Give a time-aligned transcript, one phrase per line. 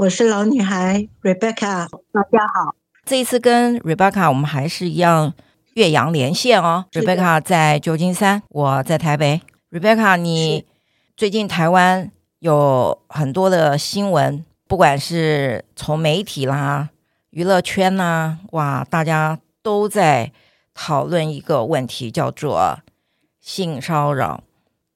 [0.00, 2.74] 我是老女孩 Rebecca，大家好。
[3.04, 5.34] 这一次跟 Rebecca 我们还是一样
[5.74, 6.86] 岳阳连线哦。
[6.92, 9.42] Rebecca 在旧金山，我在台北。
[9.70, 10.64] Rebecca，你
[11.18, 16.88] 最近台湾有很多的新闻，不管是从媒体啦、
[17.28, 20.32] 娱乐圈呐，哇，大家都在
[20.72, 22.78] 讨论一个问题，叫做
[23.42, 24.42] 性骚扰。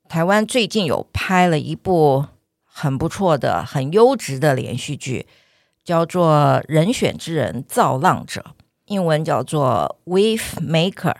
[0.08, 2.24] 台湾最近有拍了一部。
[2.76, 5.28] 很不错的、很优质的连续剧，
[5.84, 6.34] 叫做
[6.66, 8.44] 《人选之人造浪者》，
[8.86, 11.12] 英文叫做《Wave Maker》。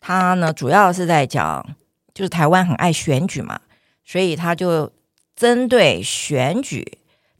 [0.00, 1.76] 它呢，主要是在讲，
[2.14, 3.60] 就是台湾很爱选举嘛，
[4.06, 4.90] 所以他就
[5.36, 6.96] 针对选举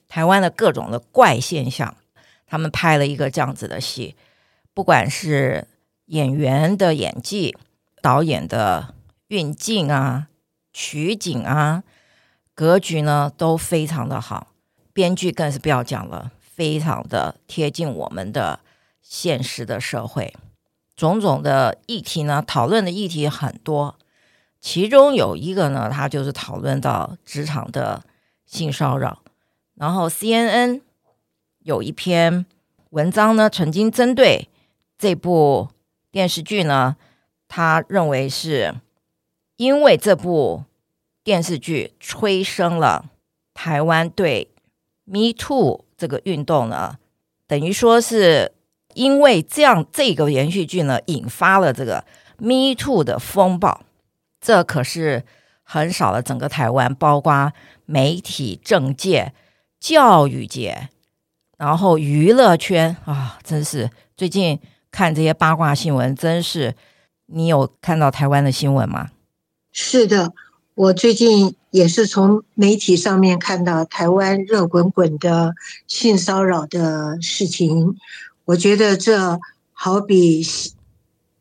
[0.06, 1.96] 台湾的各种的怪现象，
[2.46, 4.16] 他们拍了一个这样子的戏。
[4.74, 5.66] 不管是
[6.06, 7.56] 演员的演技、
[8.02, 8.94] 导演的
[9.28, 10.28] 运镜啊、
[10.74, 11.82] 取景啊。
[12.60, 14.48] 格局呢都非常的好，
[14.92, 18.60] 编剧更是不要讲了，非常的贴近我们的
[19.00, 20.34] 现实的社会，
[20.94, 23.96] 种种的议题呢，讨论的议题很多，
[24.60, 28.02] 其中有一个呢，他就是讨论到职场的
[28.44, 29.22] 性骚扰，
[29.76, 30.82] 然后 CNN
[31.60, 32.44] 有一篇
[32.90, 34.50] 文章呢，曾经针对
[34.98, 35.68] 这部
[36.10, 36.98] 电视剧呢，
[37.48, 38.74] 他认为是
[39.56, 40.64] 因为这部。
[41.22, 43.06] 电视剧催生了
[43.52, 44.50] 台湾对
[45.04, 46.96] Me Too 这个运动呢，
[47.46, 48.52] 等于说是
[48.94, 52.04] 因为这样这个连续剧呢，引发了这个
[52.38, 53.82] Me Too 的风暴。
[54.40, 55.24] 这可是
[55.62, 57.52] 横扫了整个台湾，包括
[57.84, 59.34] 媒体、政界、
[59.78, 60.88] 教育界，
[61.58, 64.58] 然后娱乐圈啊，真是最近
[64.90, 66.74] 看这些八卦新闻，真是
[67.26, 69.10] 你有看到台湾的新闻吗？
[69.72, 70.32] 是的。
[70.80, 75.54] 我最近也是从媒体上面看到台湾热滚滚的
[75.86, 77.98] 性骚扰的事情，
[78.46, 79.38] 我觉得这
[79.74, 80.42] 好比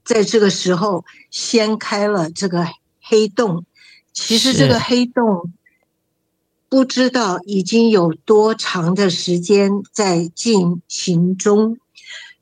[0.04, 2.68] 在这个时候掀开了这个
[3.02, 3.64] 黑洞。
[4.12, 5.54] 其实这个黑洞
[6.68, 11.78] 不知道已经有多长的时间在进行中。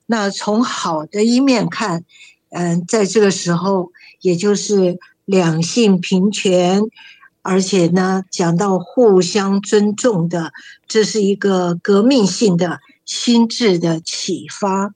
[0.06, 2.04] 那从好的一面看，
[2.50, 4.98] 嗯，在这个时候，也就是。
[5.28, 6.80] 两性平权，
[7.42, 10.54] 而且呢，讲到互相尊重的，
[10.86, 14.94] 这是一个革命性的心智的启发。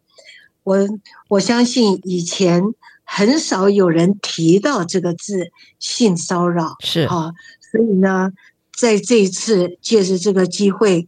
[0.62, 0.88] 我
[1.28, 2.62] 我相信以前
[3.04, 7.34] 很少有人提到这个字“性骚扰”，是啊，
[7.70, 8.32] 所以呢，
[8.74, 11.06] 在这一次借着这个机会，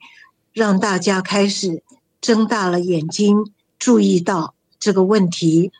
[0.53, 1.83] 让大家开始
[2.21, 5.73] 睁大了眼睛，注意到这个问题，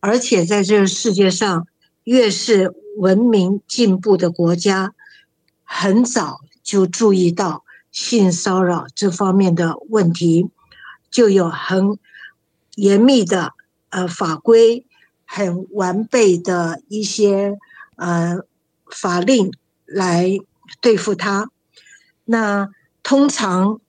[0.00, 1.66] 而且在这个世界上。
[2.04, 4.94] 越是文明进步的国家，
[5.64, 10.50] 很早就注意到性骚扰这方面的问题，
[11.10, 11.98] 就有很
[12.76, 13.52] 严密的
[13.88, 14.86] 呃法规，
[15.24, 17.58] 很完备的一些
[17.96, 18.38] 呃
[18.90, 19.52] 法令
[19.86, 20.38] 来
[20.80, 21.50] 对付它。
[22.24, 22.68] 那
[23.02, 23.80] 通常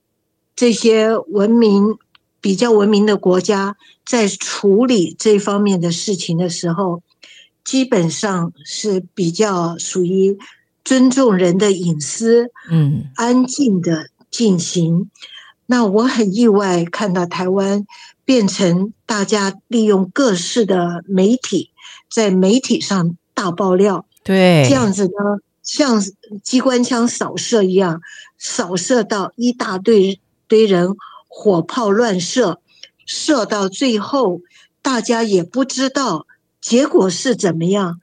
[0.54, 1.98] 这些文明
[2.40, 7.02] 比较文明的国家，在处理这方面的事情的时候，
[7.66, 10.38] 基本上是比较属于
[10.84, 15.10] 尊重人的隐私，嗯，安静的进行。
[15.66, 17.84] 那我很意外看到台湾
[18.24, 21.70] 变成大家利用各式的媒体，
[22.08, 25.10] 在媒体上大爆料，对，这样子呢，
[25.64, 26.00] 像
[26.44, 28.00] 机关枪扫射一样，
[28.38, 30.94] 扫射到一大堆堆人，
[31.26, 32.60] 火炮乱射，
[33.04, 34.40] 射到最后，
[34.80, 36.28] 大家也不知道。
[36.66, 38.00] 结果是怎么样？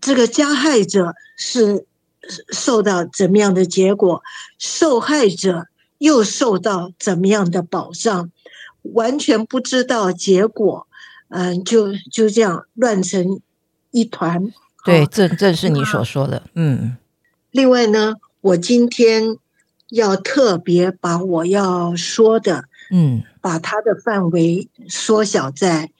[0.00, 1.84] 这个加害者是
[2.50, 4.22] 受到怎么样的结果？
[4.58, 5.66] 受害者
[5.98, 8.32] 又受到怎么样的保障？
[8.94, 10.86] 完全不知道结果，
[11.28, 13.38] 嗯，就就这样乱成
[13.90, 14.50] 一团。
[14.82, 16.96] 对，这正是你所说的，嗯。
[17.50, 19.36] 另外呢，我今天
[19.90, 25.90] 要特别把我要说的，嗯，把它的范围缩小在，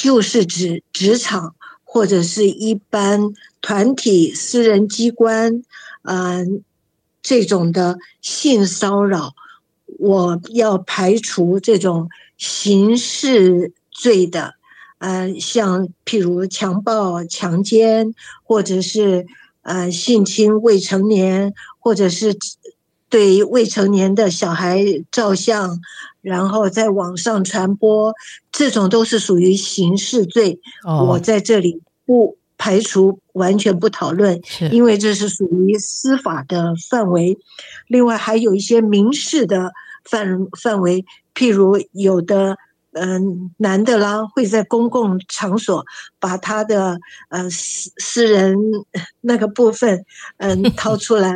[0.00, 5.64] 就是指职场或者是一般团体、私人机关，
[6.02, 6.62] 嗯，
[7.20, 9.34] 这种的性骚扰。
[9.98, 14.54] 我要排除这种刑事罪的，
[14.98, 18.14] 呃，像譬如强暴、强奸，
[18.44, 19.26] 或者是
[19.62, 22.36] 呃性侵未成年，或者是
[23.08, 25.78] 对未成年的小孩照相，
[26.20, 28.14] 然后在网上传播，
[28.52, 30.60] 这种都是属于刑事罪。
[30.84, 31.10] Oh.
[31.10, 34.40] 我在这里不排除，完全不讨论，
[34.72, 37.38] 因为这是属于司法的范围。
[37.86, 39.72] 另外还有一些民事的。
[40.04, 42.56] 范范围，譬如有的
[42.92, 45.84] 嗯男的啦，会在公共场所
[46.18, 48.56] 把他的呃私私人
[49.20, 50.06] 那个部分
[50.38, 51.34] 嗯掏 出来，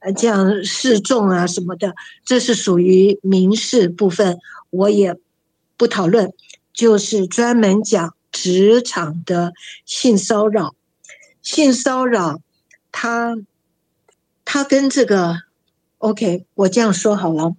[0.00, 4.38] 呃这样示众啊什么的，这是属于民事部分，
[4.70, 5.16] 我也
[5.76, 6.32] 不讨论，
[6.72, 9.52] 就是专门讲职场的
[9.84, 10.74] 性骚扰，
[11.42, 12.40] 性骚扰，
[12.92, 13.36] 他
[14.44, 15.42] 他跟这个
[15.98, 17.54] OK，我这样说好了。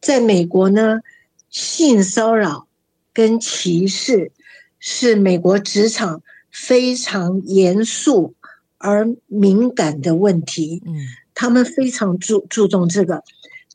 [0.00, 1.00] 在美国呢，
[1.50, 2.66] 性骚扰
[3.12, 4.32] 跟歧视
[4.80, 8.34] 是美国职场非常严肃
[8.78, 10.82] 而敏感的问题。
[10.84, 10.94] 嗯，
[11.34, 13.22] 他们非常注注重这个。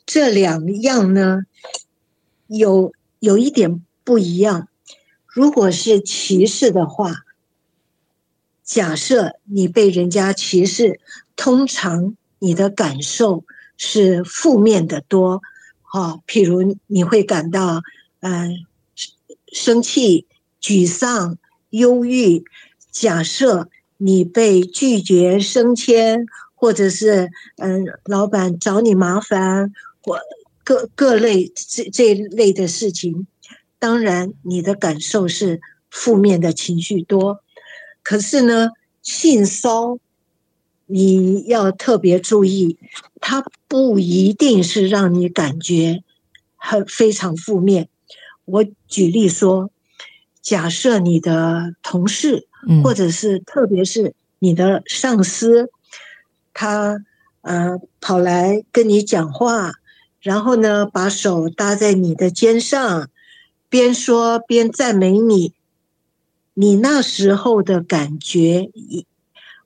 [0.06, 1.42] 这两样呢，
[2.48, 4.68] 有有一点不一样。
[5.26, 7.26] 如果是歧视的话，
[8.64, 11.00] 假设你被人家歧视，
[11.36, 13.44] 通常你的感受
[13.78, 15.42] 是负面的多。
[15.94, 17.82] 啊，譬如你会感到，
[18.20, 18.66] 嗯，
[19.54, 20.26] 生气、
[20.62, 21.38] 沮丧、
[21.70, 22.44] 忧郁。
[22.92, 26.26] 假设你被拒绝升迁，
[26.60, 29.72] 或者是嗯，老板找你麻烦，
[30.02, 30.20] 或
[30.64, 33.28] 各各类这这一类的事情，
[33.78, 35.62] 当然你的感受是
[35.92, 37.42] 负面的情绪多。
[38.02, 38.72] 可是呢，
[39.04, 40.00] 性骚
[40.88, 42.80] 你要特别注意，
[43.22, 46.04] 它不一定是让你感觉
[46.56, 47.88] 很非常负面。
[48.46, 49.70] 我举例说，
[50.42, 52.48] 假设你的同事，
[52.84, 55.70] 或者是特别是你的上司，
[56.60, 57.06] 他
[57.42, 59.74] 呃跑来跟你讲话，
[60.20, 63.10] 然后呢把手搭在你的肩上，
[63.70, 65.54] 边说边赞美你，
[66.56, 68.72] 你那时候的感觉。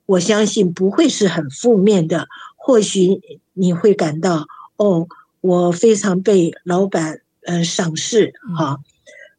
[0.04, 3.22] 我相信不会是很负面的，或许
[3.54, 4.46] 你会感到
[4.76, 5.08] 哦，
[5.40, 8.80] 我非常被老板呃赏识哈。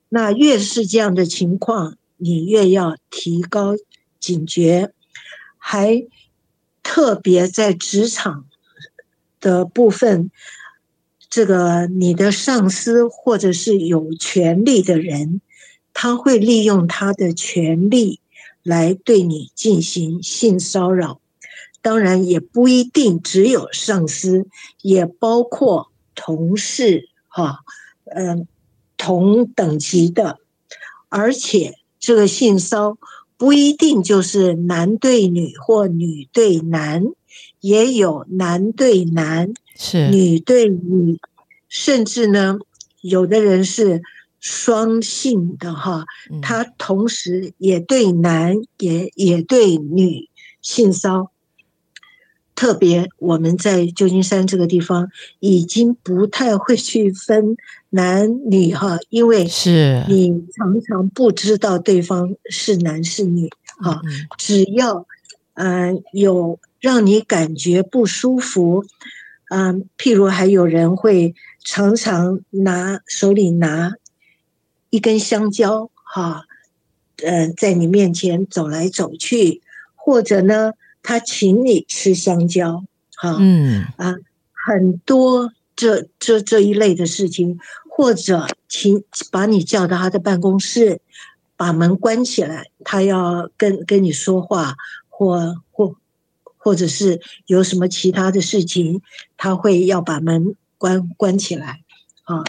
[0.09, 3.75] 那越是这样的情况，你越要提高
[4.19, 4.91] 警觉，
[5.59, 6.07] 还
[6.83, 8.45] 特别在职场
[9.39, 10.29] 的部分，
[11.29, 15.41] 这个你的上司或者是有权力的人，
[15.93, 18.19] 他会利用他的权力。
[18.65, 21.19] 来对你进行性骚扰，
[21.81, 24.47] 当然也不一定只有上司，
[24.81, 27.59] 也包括同事，哈，
[28.05, 28.47] 嗯，
[28.95, 30.39] 同等级的，
[31.09, 32.97] 而且这个性骚
[33.43, 37.03] 不一定就是男对女或女对男，
[37.59, 41.19] 也有男对男，是女对女，
[41.67, 42.57] 甚至呢，
[43.01, 44.01] 有的人是。
[44.45, 46.03] 双性的哈，
[46.41, 50.29] 他同时也对男也也对女
[50.61, 51.31] 性骚，
[52.55, 57.57] 特别我们在旧金山这个地方已经不太会去分
[57.89, 64.01] 男女哈，因为是你常常不知道对方是男是女哈，
[64.37, 65.05] 只要
[65.53, 68.85] 嗯有让你感觉不舒服，
[69.49, 73.93] 嗯，譬如还有人会常常拿手里拿。
[74.89, 76.43] 一根香蕉，哈，
[77.23, 79.63] 呃，在你面前走来走去，
[79.95, 82.83] 或者呢，他请你吃香蕉，
[83.17, 84.15] 哈，嗯啊，
[84.65, 91.01] 很多这这这一类的事情，或者请把你叫到他的办公室，
[91.55, 94.75] 把门关起来，他要跟跟你说话，
[95.09, 95.95] 或或
[96.57, 99.01] 或者是有什么其他的事情，
[99.37, 101.81] 他会要把门关关起来，
[102.23, 102.43] 啊，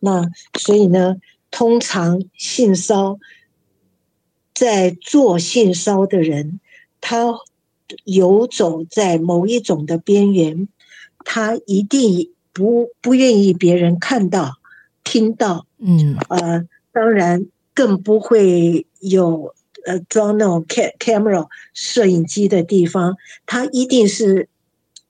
[0.00, 1.16] 那所以呢。
[1.52, 3.18] 通常性骚
[4.54, 6.60] 在做性骚的人，
[7.00, 7.24] 他
[8.04, 10.68] 游走在某一种的边缘，
[11.24, 14.58] 他一定不不愿意别人看到、
[15.04, 19.54] 听到，嗯，呃，当然更不会有
[19.84, 23.16] 呃装那种 cam camera 摄影机的地方，
[23.46, 24.48] 他一定是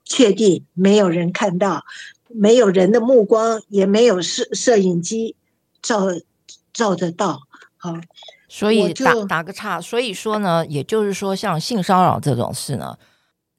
[0.04, 1.84] 确定没有人看到，
[2.28, 5.37] 没有人的目光，也没有摄摄影机
[5.80, 6.06] 照
[6.72, 7.42] 照得到，
[7.76, 7.94] 好。
[8.52, 12.99] 所以打打个岔，所以说呢，也就是说，像性骚扰这种事呢，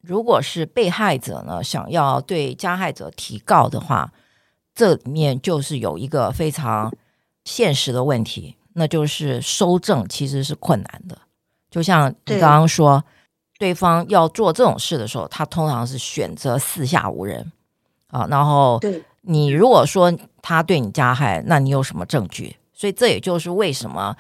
[0.01, 4.11] 如果是被害者呢想要对加害者提告的话，
[4.75, 6.93] 这里面就是有一个非常
[7.45, 11.17] 现实的问题，那就是收证其实是困难的。
[11.69, 13.01] 就像你刚刚说，
[13.57, 17.49] 对，对方要做这种事的时候，他通常是选择四下无人
[18.07, 18.27] 啊。
[18.29, 18.77] 然后，
[19.21, 22.57] 你如果说他对你加害，那你有什么证据？
[22.73, 24.13] 所以这也就是为什么。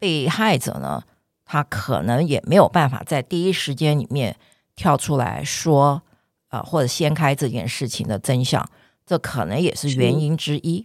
[0.00, 1.04] 被害者呢，
[1.44, 4.36] 他可能也没有办法在第一时间里面
[4.74, 6.02] 跳出来说，
[6.48, 8.68] 呃，或者掀开这件事情的真相，
[9.06, 10.84] 这可能也是原因之一。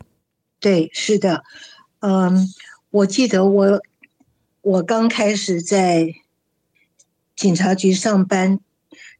[0.60, 1.44] 对，是的，
[2.00, 2.48] 嗯，
[2.92, 3.82] 我记得我
[4.62, 6.14] 我刚开始在
[7.36, 8.60] 警察局上班，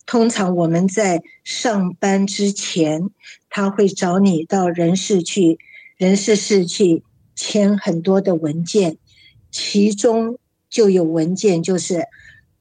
[0.06, 3.10] 通常我们在上班之前，
[3.50, 5.58] 他会找你到人事去
[5.98, 7.04] 人事室去
[7.36, 8.98] 签很多的文件。
[9.58, 10.38] 其中
[10.70, 12.04] 就有文件，就是，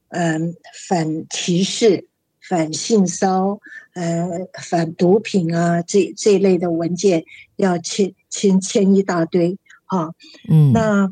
[0.07, 0.55] 嗯，
[0.87, 2.07] 反歧视、
[2.39, 3.59] 反性骚，
[3.93, 7.25] 呃，反毒品啊，这这一类的文件
[7.57, 10.13] 要签签签一大堆，哈，
[10.49, 11.11] 嗯，那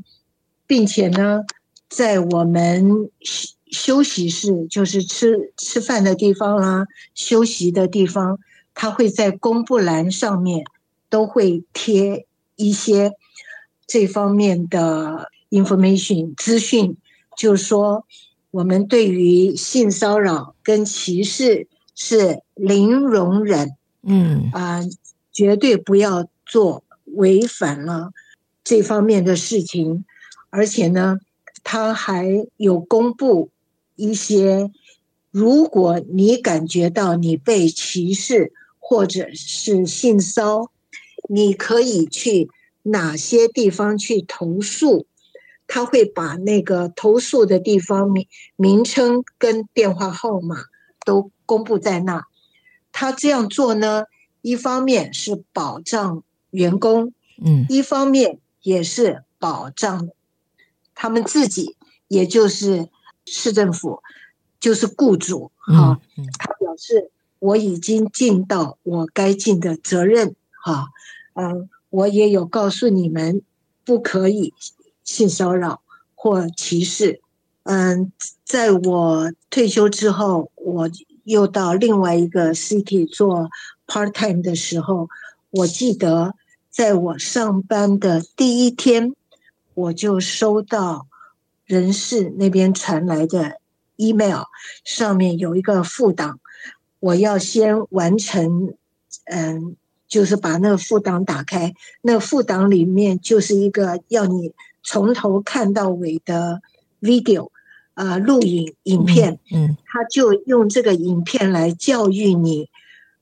[0.66, 1.42] 并且呢，
[1.90, 8.40] 在我们休休息室，就是吃吃饭的地方啦、啊，休息的地方，
[8.74, 10.64] 他会在公布栏上面
[11.10, 12.26] 都会贴
[12.56, 13.12] 一些
[13.86, 15.30] 这方面的。
[15.54, 16.98] Information 资讯，
[17.38, 18.06] 就是说，
[18.50, 24.90] 我们对于性骚扰跟歧视是零容忍，嗯啊、呃，
[25.32, 28.12] 绝对不要做违反了
[28.64, 30.04] 这方面的事情，
[30.50, 31.20] 而且呢，
[31.64, 33.50] 他还有公布
[33.96, 34.72] 一些，
[35.30, 40.72] 如果你感觉到你被歧视或者是性骚，
[41.30, 42.50] 你可以去
[42.82, 45.06] 哪些地方去投诉。
[45.68, 50.58] 他会把那个投诉的地方名名称跟电话号码
[51.06, 52.26] 都公布在那。
[52.92, 54.04] 他这样做呢，
[54.42, 60.10] 一方面是保障员工，嗯，一方面也是保障
[60.94, 61.76] 他们自己，
[62.08, 62.90] 也就是
[63.26, 64.04] 市政府，
[64.60, 66.00] 就是雇主哈。
[66.38, 70.90] 他表示我已经尽到我该尽的责任哈，
[71.34, 73.42] 嗯，我也有告诉你们
[73.84, 74.54] 不可以。
[75.04, 75.82] 性骚扰
[76.16, 77.22] 或歧视，
[77.64, 78.12] 嗯，
[78.46, 80.90] 在我退休之后，我
[81.26, 83.50] 又到另外一个 city 做
[83.88, 85.10] part time 的时候，
[85.50, 86.36] 我记得
[86.70, 89.14] 在我上班的第一天，
[89.74, 91.08] 我就收到
[91.66, 93.60] 人事那边传来的
[93.98, 94.44] email，
[94.86, 96.40] 上面有一个附档，
[97.00, 98.74] 我要先完成，
[99.26, 99.76] 嗯，
[100.08, 104.54] 就是把那个附档打开，那个附档里面就是一个要你。
[104.84, 106.62] 从头看到尾的
[107.02, 107.50] video，
[107.94, 112.70] 啊、呃，录影影片，嗯，他就用这个影片来教育你，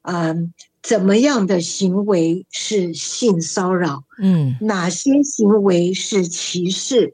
[0.01, 0.49] 嗯、呃，
[0.81, 7.13] 怎么样的行为是性骚扰，嗯，哪些行为是歧视，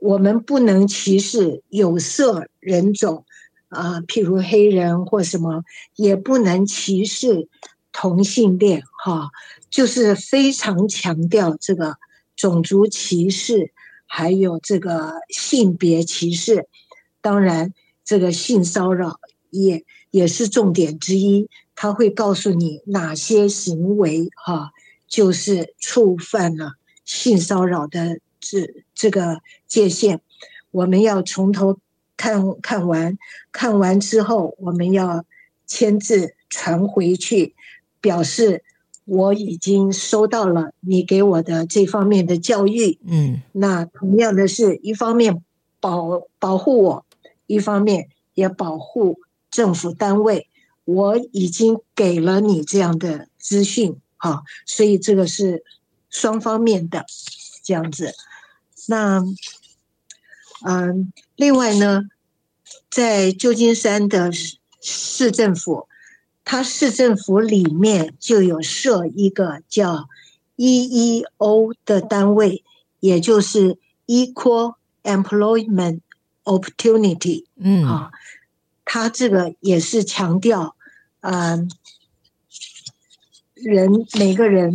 [0.00, 3.26] 我们不能歧视有色人种，
[3.68, 5.62] 啊、呃，譬如黑人或什么，
[5.94, 7.48] 也不能歧视
[7.92, 9.28] 同性恋，哈，
[9.68, 11.98] 就是非常强调这个。
[12.38, 13.72] 种族歧视，
[14.06, 16.68] 还有这个性别歧视，
[17.20, 19.18] 当然这个性骚扰
[19.50, 21.50] 也也是重点之一。
[21.74, 24.70] 他会告诉你哪些行为哈，
[25.08, 30.20] 就是触犯了性骚扰的这这个界限。
[30.70, 31.80] 我们要从头
[32.16, 33.18] 看看完，
[33.50, 35.24] 看完之后我们要
[35.66, 37.56] 签字传回去，
[38.00, 38.62] 表示。
[39.08, 45.42] 我已经收到了你给我的这方面的教育，嗯，那同样的是一方面
[45.80, 47.06] 保保护我，
[47.46, 49.18] 一方面也保护
[49.50, 50.46] 政府单位。
[50.84, 55.64] 我已经给了你这样的资讯，啊，所以这个是
[56.10, 57.06] 双方面的
[57.64, 58.12] 这样子。
[58.88, 59.24] 那，
[60.66, 62.02] 嗯，另外呢，
[62.90, 64.30] 在旧金山的
[64.82, 65.88] 市政府。
[66.50, 70.08] 它市政府里面就有设一个叫
[70.56, 72.64] EEO 的单位，
[73.00, 73.76] 也就是
[74.06, 76.00] Equal Employment
[76.44, 77.44] Opportunity。
[77.56, 78.10] 嗯，啊，
[78.86, 80.74] 它这个也是强调，
[81.20, 81.70] 嗯，
[83.52, 84.72] 人每个人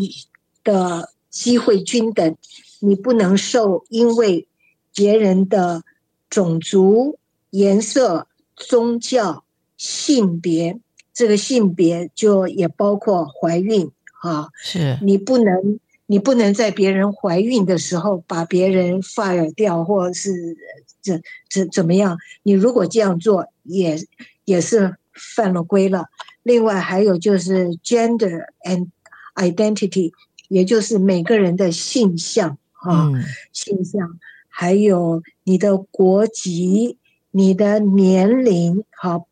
[0.64, 2.38] 的机会均等，
[2.82, 4.48] 你不能受因为
[4.94, 5.84] 别人的
[6.30, 7.18] 种族、
[7.50, 9.44] 颜色、宗教、
[9.76, 10.80] 性别，
[11.14, 13.92] 这个性别就也包括怀孕
[14.22, 15.80] 啊，是你不能。
[16.06, 20.56] 你不能在别人怀孕的时候把别人 fire 掉，或者是
[21.02, 22.18] 怎怎怎么样？
[22.44, 23.98] 你如果这样做，也
[24.44, 26.08] 也是犯了规了。
[26.44, 28.90] 另外还有就是 gender and
[29.36, 30.12] identity，
[30.50, 36.98] 也就是每个人的性向啊，嗯、性向，还有你的国籍、
[37.32, 39.26] 你的年龄，好，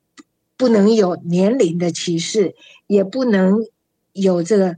[0.62, 2.54] 不能有年龄的歧视，
[2.86, 3.66] 也不能
[4.14, 4.78] 有这个。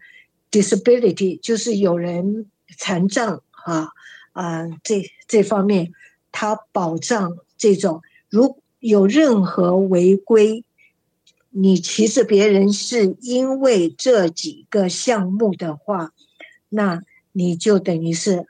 [0.54, 2.46] disability 就是有人
[2.78, 3.90] 残障啊
[4.34, 5.92] 啊，这这方面，
[6.32, 10.63] 他保障这种，如有任何违规，
[11.50, 16.13] 你歧视别人是因为这几个项目的话，
[16.70, 18.46] 那你就等于是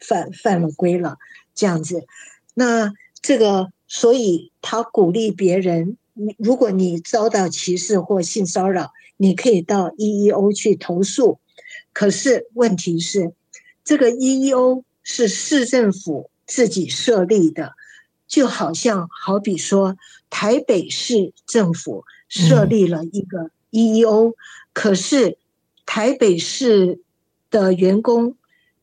[0.00, 1.18] 犯犯了规了，
[1.54, 2.06] 这样子。
[2.54, 5.98] 那这个，所以他鼓励别人，
[6.38, 11.38] 如果你遭到歧视或性骚扰，你可以到 EEO 去投诉。
[11.92, 13.32] 可是问题是，
[13.84, 17.72] 这个 EEO 是市政府自己设立的，
[18.26, 19.96] 就好像好比说
[20.30, 24.34] 台北市政府设立了一个 EEO，嗯，
[24.72, 25.38] 可是
[25.86, 27.00] 台北市
[27.50, 28.36] 的员工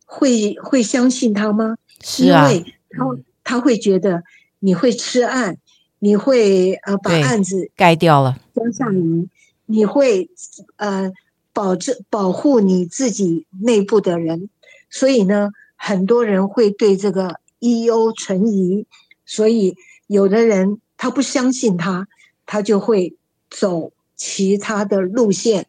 [0.05, 1.77] 会会相信他吗？
[2.01, 3.05] 是啊，因为他
[3.43, 4.23] 他会觉得
[4.59, 5.57] 你会吃案，
[5.99, 9.29] 你会呃把案子盖掉了，江夏云，
[9.65, 10.29] 你会
[10.77, 11.11] 呃。
[11.51, 14.49] 保证保护你自己内部的人，
[14.89, 18.85] 所以呢，很多人会对这个 EEO 存疑，
[19.25, 19.75] 所以
[20.07, 22.07] 有的人他不相信他，
[22.45, 23.17] 他就会
[23.49, 25.65] 走其他的路线。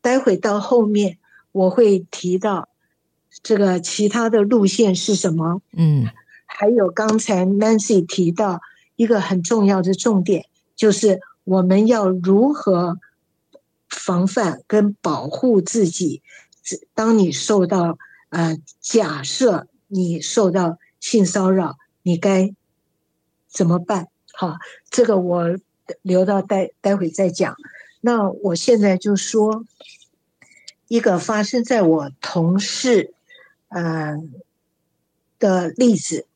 [0.00, 1.18] 待会到后面
[1.50, 2.68] 我会提到
[3.42, 5.60] 这个其他的路线是什么。
[5.72, 6.06] 嗯，
[6.46, 8.60] 还有刚才 Nancy 提到
[9.02, 12.98] 一个很重要的重点，就是我们要如何。
[13.94, 16.22] 防范跟保护自己，
[16.94, 17.98] 当你受到
[18.30, 22.54] 呃，假设你受到性骚扰，你该
[23.48, 24.08] 怎么办？
[24.32, 24.56] 好，
[24.88, 25.58] 这个我
[26.00, 27.54] 留到待待会再讲。
[28.00, 29.66] 那我现在就说
[30.88, 33.12] 一个发生在我同事
[33.68, 34.32] 嗯、
[35.38, 36.26] 的例子。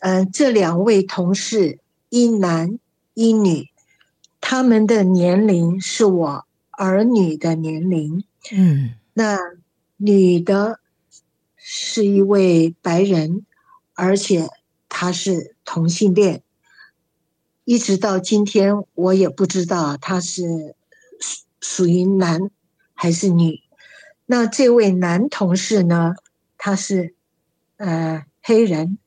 [0.00, 1.78] 嗯、呃，这两位同事
[2.08, 2.78] 一男
[3.14, 3.68] 一女。
[4.40, 9.38] 他们的年龄是我儿女的年龄，嗯，那
[9.96, 10.80] 女的
[11.56, 13.46] 是一位白人，
[13.94, 14.46] 而且
[14.86, 16.42] 她是同性恋，
[17.64, 20.74] 一直到今天我也不知道她是
[21.18, 22.50] 属属于男
[22.92, 23.62] 还是女。
[24.26, 26.14] 那这位男同事呢，
[26.58, 27.14] 他是
[27.76, 28.98] 呃黑人，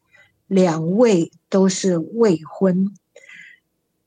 [0.47, 2.93] 两位都是未婚。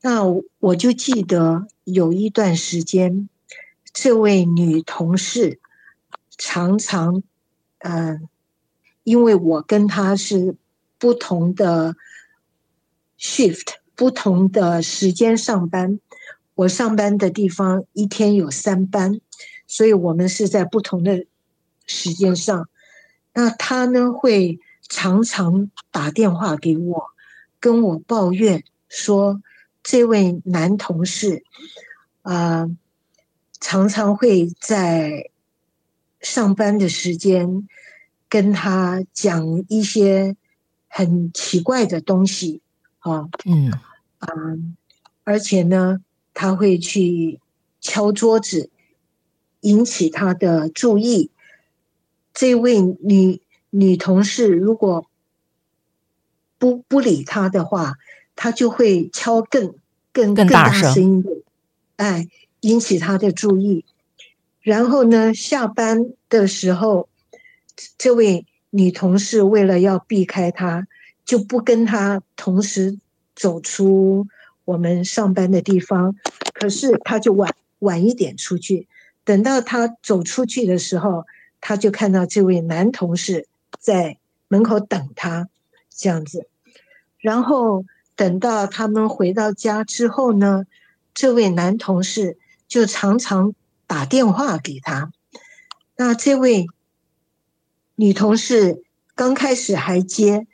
[0.01, 0.23] 那
[0.59, 3.29] 我就记得有一段时间，
[3.93, 5.59] 这位女同事
[6.37, 7.21] 常常，
[7.79, 8.27] 嗯、
[9.03, 10.55] 因为我跟她是
[10.97, 11.95] 不同的
[13.19, 15.99] shift，不同的时间上班，
[16.55, 19.21] 我上班的地方一天有三班，
[19.67, 21.25] 所以我们是在不同的
[21.85, 22.67] 时间上。
[23.33, 24.59] 那她呢，会
[24.91, 27.07] 常常打电话给我，
[27.59, 29.41] 跟我抱怨说。
[29.83, 31.43] 这位男同事，
[32.21, 32.77] 啊、呃，
[33.59, 35.31] 常常会在
[36.19, 37.67] 上班的时间
[38.29, 40.35] 跟他讲一些
[40.87, 42.61] 很奇怪的东西，
[42.99, 43.71] 啊，嗯，
[44.19, 44.29] 啊，
[45.23, 46.03] 而且呢，
[46.35, 47.39] 他会去
[47.79, 48.69] 敲桌子，
[49.61, 51.31] 引起他的注意。
[52.35, 53.41] 这位女
[53.71, 55.07] 女同事如果
[56.59, 57.95] 不不理他的话，
[58.35, 59.73] 他就会敲更
[60.13, 61.35] 更更大声一点，
[61.95, 62.27] 哎，
[62.61, 63.83] 引起他的注意。
[64.61, 67.09] 然后呢，下班的时候，
[67.97, 70.87] 这位女同事为了要避开他，
[71.25, 72.99] 就不跟他同时
[73.35, 74.27] 走出
[74.65, 76.15] 我们上班的地方。
[76.53, 78.87] 可是他就晚晚一点出去，
[79.23, 81.25] 等到他走出去的时候，
[81.59, 83.47] 他就看到这位男同事
[83.79, 85.49] 在门口等他，
[85.89, 86.47] 这样子，
[87.19, 87.85] 然后。
[88.13, 90.65] 等到他们回到家之后呢，
[91.11, 93.55] 这位男同事就常常
[93.87, 95.11] 打电话给他。
[95.95, 96.67] 那这位
[97.95, 98.83] 女同事
[99.15, 100.45] 刚开始还接，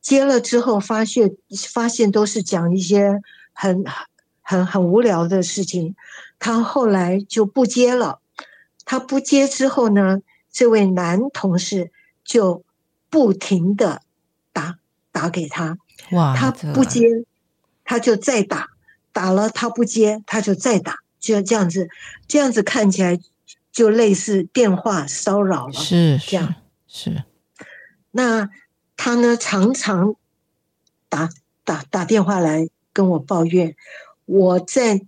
[0.00, 1.36] 接了之后发现
[1.68, 3.20] 发现都是讲一些
[3.52, 3.84] 很
[4.40, 5.96] 很很无聊的事情，
[6.38, 8.20] 她后来就不接了。
[8.84, 10.20] 他不接之后呢，
[10.52, 11.90] 这位男同事
[12.22, 12.62] 就
[13.16, 14.02] 不停的
[14.52, 14.78] 打
[15.10, 15.78] 打给他，
[16.10, 17.24] 哇，他不接，
[17.82, 18.68] 他就再打，
[19.10, 21.88] 打了他不接，他就再打，就这样子，
[22.28, 23.18] 这样子看起来
[23.72, 27.10] 就类似电话骚扰了，是这样是。
[27.14, 27.24] 是
[28.10, 28.50] 那
[28.98, 30.14] 他呢，常常
[31.08, 31.30] 打
[31.64, 33.74] 打打电话来跟我抱怨。
[34.26, 35.00] 我在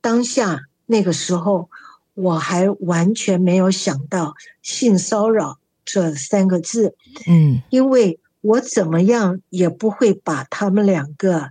[0.00, 1.70] 当下那个时候，
[2.14, 6.94] 我还完全没有想到性骚扰这三个字。
[7.26, 11.50] 嗯，因为我怎么样也不会把他们两个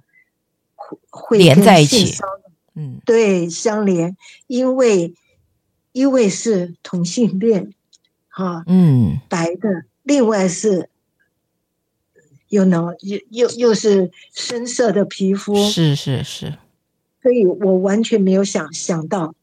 [1.10, 2.16] 会连在一起。
[2.76, 4.18] 嗯，对，相连，
[4.48, 5.14] 因为
[5.92, 7.74] 一位是同性恋，
[8.28, 10.90] 哈，嗯，白的，另外是。
[12.50, 16.54] 又能又又又是深色的皮肤，是是是，
[17.24, 19.34] 所以我完全没有想想到，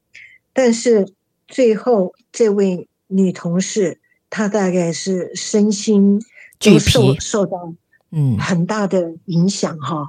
[0.53, 1.13] 但是
[1.49, 3.99] 最后这位女同事，
[4.31, 6.23] 她大概是身心
[6.59, 7.75] 就受受到
[8.11, 8.39] 嗯。
[8.39, 10.09] 很大的影响哈，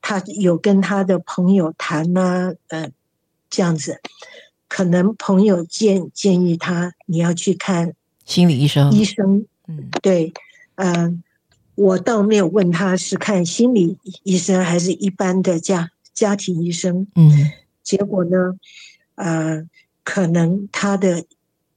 [0.00, 2.90] 他有跟他的朋友谈啊，呃，
[3.50, 4.00] 这样子，
[4.68, 10.32] 可能朋友建建议他你要去看心理医生，医生，嗯，对，
[10.76, 11.22] 嗯。
[11.74, 17.50] 我倒没有问他是看心理医生还是一般的家家庭医生，嗯，
[17.82, 18.54] 结果呢，
[19.14, 19.66] 呃，
[20.04, 21.24] 可能他的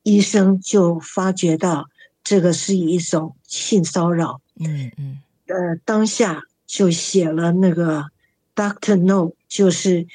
[0.05, 1.89] 医生就发觉到
[2.23, 8.05] 这个是一种性骚扰，嗯嗯，呃，当下就写了那个
[8.55, 10.07] Doctor Note，就是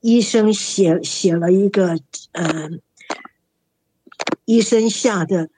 [0.00, 2.00] 医生写写了一个
[2.32, 2.70] 呃
[4.46, 5.50] 医生下的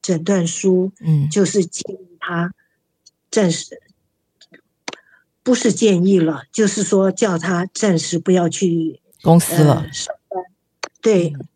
[0.00, 2.54] 诊断书，嗯，就是建议他。
[3.28, 3.82] 暂时
[5.42, 9.84] 不是建议了，就是说叫他暂时不要去公司了。
[11.02, 11.46] 对，嗯、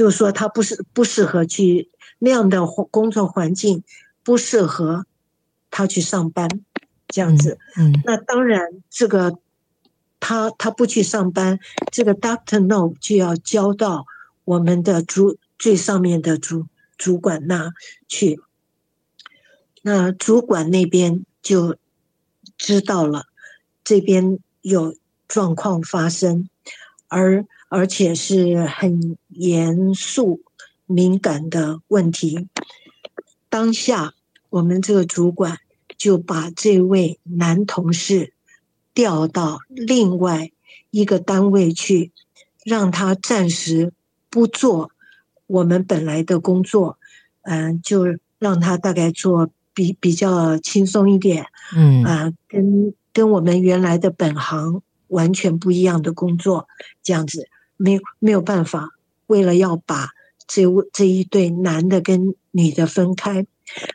[0.00, 3.84] 就是说他不是不适合去那样的工作环境，
[4.22, 5.04] 不适合
[5.70, 6.48] 他去上班
[7.08, 7.58] 这样子。
[7.76, 9.38] 嗯，嗯那当然，这个
[10.18, 11.58] 他他不去上班，
[11.92, 14.06] 这个 Doctor No 就要交到
[14.46, 17.74] 我们的主最上面的主主管那
[18.08, 18.40] 去。
[19.82, 21.76] 那主管那边就
[22.56, 23.26] 知道了，
[23.84, 24.96] 这边有
[25.28, 26.48] 状况发生，
[27.08, 30.42] 而而且是很严肃
[30.84, 32.46] 敏感的问题。
[33.48, 34.12] 当下
[34.50, 35.60] 我们这个主管
[35.96, 38.34] 就把这位男同事
[38.92, 40.50] 调到另外
[40.90, 42.12] 一个单位去，
[42.64, 43.94] 让他暂时
[44.28, 44.90] 不做
[45.46, 46.98] 我们本来的工作，
[47.42, 48.04] 嗯，就
[48.38, 49.48] 让他大概做。
[49.72, 56.66] 比比较轻松一点，嗯啊、呃，跟跟我们原来的本行完全不一样的工作，
[57.04, 57.48] 这样子
[57.80, 58.90] 没有没有办法，
[59.26, 60.10] 为了要把
[60.46, 63.46] 这这一对男的跟女的分开，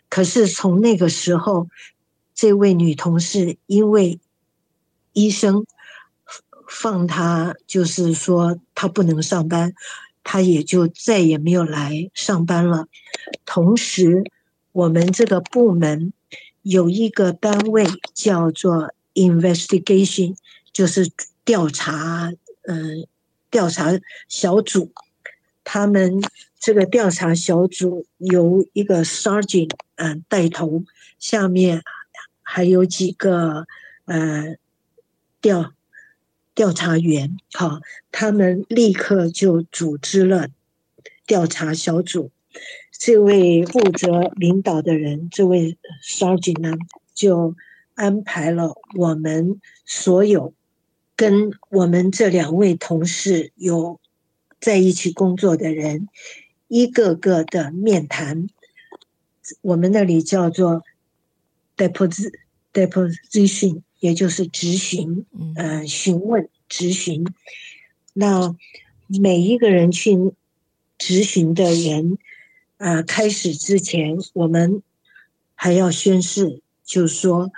[0.10, 1.68] 可是从那个时候，
[2.34, 4.20] 这位女同事因为
[5.14, 5.66] 医生
[6.68, 9.74] 放她，就是说她不能上班，
[10.24, 12.88] 她也就再也没有来上班了，
[13.46, 14.24] 同时。
[14.76, 16.12] 我们这个部门
[16.62, 20.36] 有一个单位叫做 investigation，
[20.74, 21.10] 就是
[21.46, 22.34] 调查，
[22.68, 23.08] 嗯，
[23.56, 24.92] 调查小组。
[25.64, 26.22] 他们
[26.60, 30.84] 这个调查小组由一个 sergeant 嗯带头，
[31.20, 31.82] 下面
[32.44, 33.66] 还有几个
[34.04, 34.58] 呃
[35.40, 35.72] 调
[36.54, 37.80] 调查员，好，
[38.12, 40.50] 他们立刻就组织了
[41.26, 42.32] 调查小组。
[42.92, 46.78] 这位负责领导的人，这位 Sergeant 呢，
[47.14, 47.56] 就
[47.94, 50.54] 安排了我们所有
[51.16, 54.00] 跟我们这两位同事有
[54.60, 56.08] 在一起工作的人，
[56.68, 58.48] 一个个的面谈。
[59.62, 60.84] 我们那里叫做
[61.78, 62.34] deposit
[62.74, 65.26] deposition，也就是质询，
[65.56, 67.26] 呃，询问质询。
[68.14, 68.56] 那
[69.08, 70.18] 每一个人去
[70.98, 72.18] 质询的人。
[72.78, 74.84] 啊，开始之前，我们
[75.56, 77.50] 还要宣誓，就是说，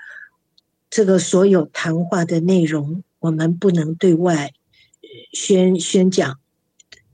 [0.91, 4.53] 这个所有谈话的内容，我们不能对外
[5.33, 6.39] 宣宣讲。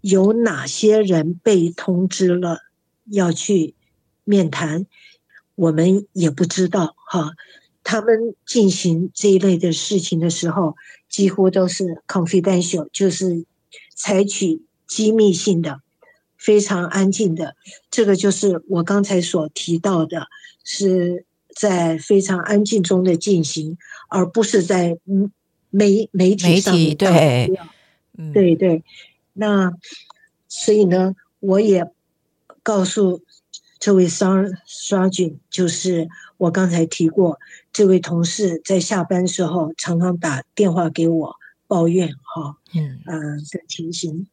[0.01, 2.59] 有哪些人被通知了
[3.05, 3.73] 要去
[4.23, 4.85] 面谈，
[5.55, 7.31] 我们也不知道哈。
[7.83, 10.75] 他们进行这一类的事情的时候，
[11.09, 13.45] 几乎都是 confidential，就是
[13.95, 15.81] 采取机密性的。
[16.37, 17.55] 非常安静的，
[17.89, 20.27] 这个就是我刚才所提到的，
[20.65, 23.77] 是在非常安静中的进行，
[24.09, 25.31] 而不是在嗯
[25.73, 26.83] 媒媒体上面。
[26.83, 27.59] 媒体对，
[28.17, 28.83] 嗯，对对。
[29.33, 29.73] 那
[30.47, 31.89] 所以呢，我也
[32.61, 33.23] 告诉
[33.79, 36.07] 这位 Sergeant，就是
[36.37, 37.39] 我刚才提过，
[37.71, 44.27] 这位同事在下班时候常常打电话给我抱怨哈，嗯嗯的情形。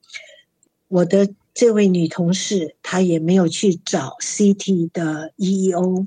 [0.88, 6.06] 我的这位女同事她也没有去找 CT 的 EEO，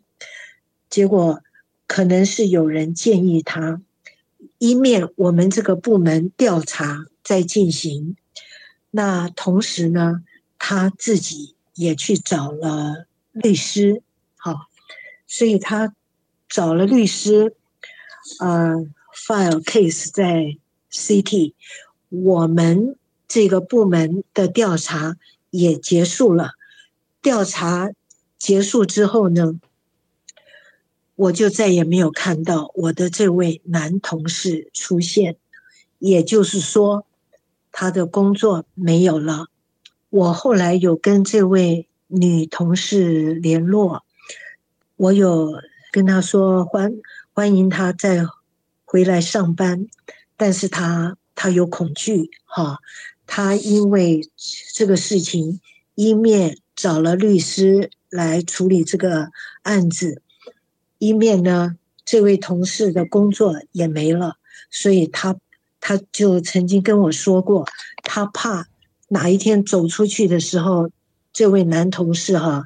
[0.89, 1.41] 结果
[1.87, 3.81] 可能是有人建议她，
[4.63, 8.15] 一面我们这个部门调查在进行，
[8.91, 10.23] 那同时呢，
[10.57, 14.01] 他自己也去找了律师，
[14.37, 14.69] 好，
[15.27, 15.93] 所以他
[16.47, 17.57] 找了律师，
[18.39, 20.55] 呃，file case 在
[20.89, 21.55] CT，
[22.07, 22.95] 我们
[23.27, 25.17] 这个部门的调查
[25.49, 26.53] 也结束了，
[27.21, 27.91] 调查
[28.37, 29.59] 结束之后呢，
[31.15, 35.37] 我就再也没有看到我的这位男同事出现，
[35.99, 37.05] 也就是说，
[37.71, 39.45] 他的工作没有了。
[40.09, 44.03] 我后来有跟这位女同事联络，
[44.95, 45.53] 我有
[45.91, 46.93] 跟她说欢
[47.31, 48.25] 欢迎她再
[48.83, 49.87] 回来上班，
[50.35, 52.79] 但是她她有恐惧哈，
[53.27, 54.27] 她因为
[54.73, 55.61] 这个事情
[55.93, 59.29] 一面找了律师来处理这个
[59.61, 60.22] 案子。
[61.05, 64.37] 一面呢，这位同事的工作也没了，
[64.71, 65.35] 所以他
[65.81, 67.67] 他就曾经跟我说过，
[68.03, 68.67] 他怕
[69.09, 70.89] 哪一天走出去的时候，
[71.33, 72.65] 这位男同事哈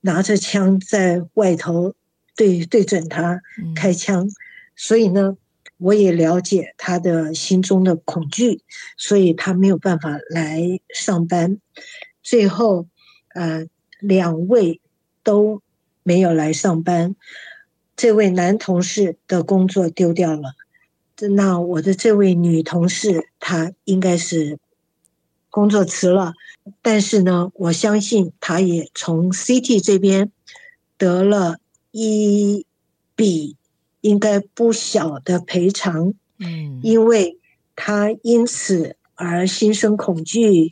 [0.00, 1.94] 拿着枪在外头
[2.34, 3.42] 对对准他
[3.76, 4.30] 开枪，
[4.74, 5.36] 所以呢，
[5.76, 8.62] 我也了解他的心中的恐惧，
[8.96, 11.58] 所以他没有办法来上班。
[12.22, 12.86] 最后，
[13.34, 13.66] 呃，
[14.00, 14.80] 两位
[15.22, 15.61] 都。
[16.02, 17.14] 没有来上班，
[17.96, 20.54] 这位男同事的工作丢掉了。
[21.30, 24.58] 那我的这位女同事，她应该是
[25.50, 26.34] 工作辞了。
[26.80, 30.32] 但是呢，我相信她也从 CT 这边
[30.96, 31.58] 得了
[31.90, 32.66] 一
[33.14, 33.56] 笔
[34.00, 36.14] 应该不小的赔偿。
[36.38, 37.38] 嗯，因为
[37.76, 40.70] 她因此而心生恐惧，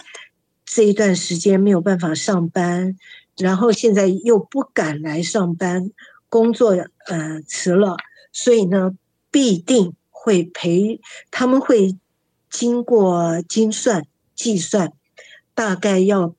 [0.65, 2.97] 这一段时间没有办法上班。
[3.41, 5.91] 然后现在又不敢来上班，
[6.29, 6.77] 工作
[7.07, 7.97] 呃辞了，
[8.33, 8.93] 所以呢
[9.31, 11.01] 必定会赔，
[11.31, 11.97] 他们会
[12.51, 14.93] 经过精算计算，
[15.55, 16.35] 大概要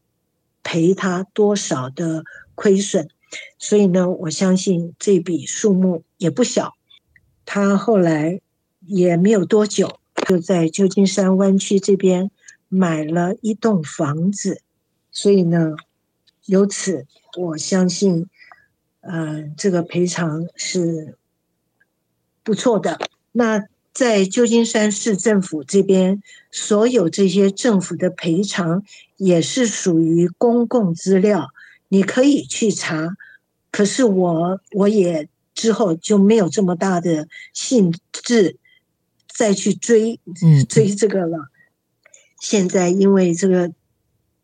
[0.62, 3.10] 赔他多少的亏损，
[3.58, 6.76] 所以呢我相信这笔数目也不小。
[7.46, 8.42] 他后来
[8.86, 12.30] 也没有多久，就在旧金山湾区这边
[12.70, 14.62] 买了一栋房子，
[15.12, 15.76] 所以呢。
[16.46, 17.06] 由此，
[17.38, 18.28] 我相信，
[19.02, 21.16] 呃，这个赔偿是
[22.44, 23.00] 不错的。
[23.32, 28.84] 那在旧金山市政府这边，所有这些政府的赔偿
[29.18, 31.50] 也是属于公共资料，
[31.90, 33.16] 你可以去查。
[33.72, 38.58] 可是我我也之后就没有这么大的兴致
[39.28, 40.20] 再去追
[40.68, 41.50] 追这个了。
[42.40, 43.72] 现在因为这个。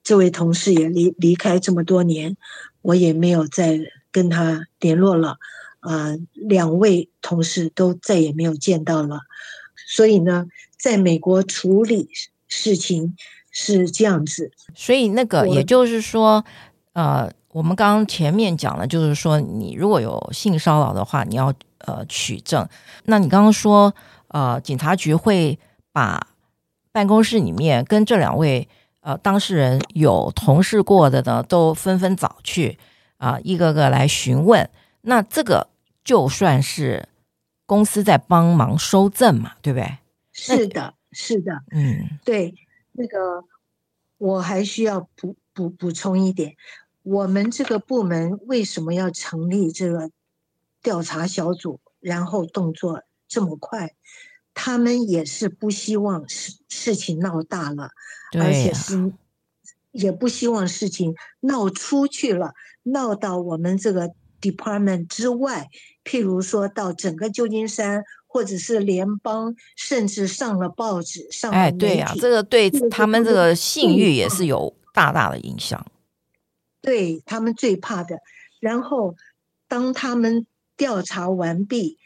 [0.07, 2.37] 这位同事也离离开这么多年，
[2.81, 3.77] 我也没有再
[4.09, 5.37] 跟他联络了。
[5.81, 9.19] 啊、呃，两位同事都再也没有见到了。
[9.85, 10.47] 所以呢，
[10.79, 12.07] 在美国处理
[12.47, 13.17] 事情
[13.51, 14.49] 是这样子。
[14.73, 16.45] 所以那个也就是说，
[16.93, 22.65] 呃，我们刚刚前面讲了，就是说你如果有性骚扰的话，你要呃取证。
[23.03, 23.93] 那你刚刚说，
[24.29, 25.59] 呃，警察局会
[25.91, 26.27] 把
[26.93, 28.69] 办公室里面跟这两位。
[29.07, 32.77] 呃，当事人有同事过的呢，都纷纷找去
[33.15, 34.69] 啊、呃，一个个来询问。
[35.03, 35.69] 那这个
[36.03, 37.07] 就算是
[37.65, 39.99] 公司在帮忙收证嘛，对不对？
[40.33, 42.53] 是的，是的，嗯，对。
[42.91, 43.45] 那个
[44.17, 46.57] 我还需要补补补充一点，
[47.03, 50.11] 我们这个部门为什么要成立这个
[50.83, 53.93] 调查小组，然后动作这么快？
[54.59, 57.91] 他们也是不希望事事情闹大了。
[58.37, 59.13] 而且是
[59.91, 65.69] 也不希望事情闹出去了，闹到我们这个 department 之外，
[66.03, 71.51] 譬如说到整个旧金山，或者是联邦，甚至上了报纸，上。
[71.51, 75.85] 哎，对呀，这个对他们这个信誉也是有大大的影响。
[76.81, 78.19] 对他们最怕的。
[78.59, 79.15] 然后，
[79.69, 81.97] 当他们调查完毕，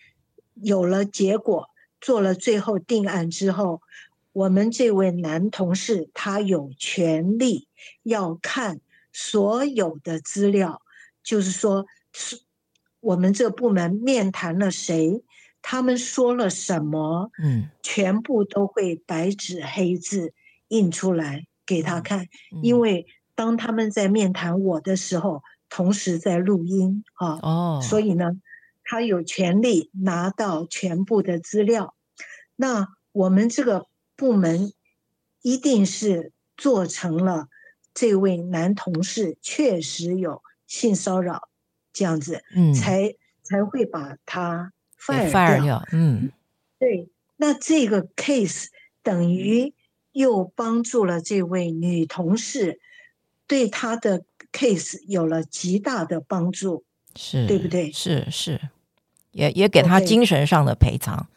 [0.53, 1.70] 有了结果，
[2.01, 3.81] 做了最后定案之后。
[4.33, 7.67] 我们这位男同事，他有权利
[8.01, 8.79] 要看
[9.11, 10.81] 所有的资料，
[11.21, 12.39] 就是说，是
[13.01, 15.21] 我们这部门面谈了谁，
[15.61, 20.33] 他们说了什么，嗯，全部都会白纸黑字
[20.69, 22.29] 印出来给他看，
[22.63, 28.31] 因为当他们在面谈我的时候，同时在录音啊，哦，所以呢，
[28.83, 31.95] 他有权利拿到全部的资料。
[32.55, 34.73] 那我们这个部门
[35.41, 37.47] 一定是做成了
[37.93, 41.49] 这位男同事确实有性骚扰
[41.91, 46.31] 这样子，嗯，才才会把他 fire 掉，嗯，
[46.79, 47.09] 对。
[47.37, 48.67] 那这个 case
[49.01, 49.73] 等于
[50.11, 52.79] 又帮助了这位女同事，
[53.47, 57.91] 对她的 case 有了极大的帮助，是对不对？
[57.91, 58.59] 是是，
[59.31, 61.27] 也也给他精神上的赔偿。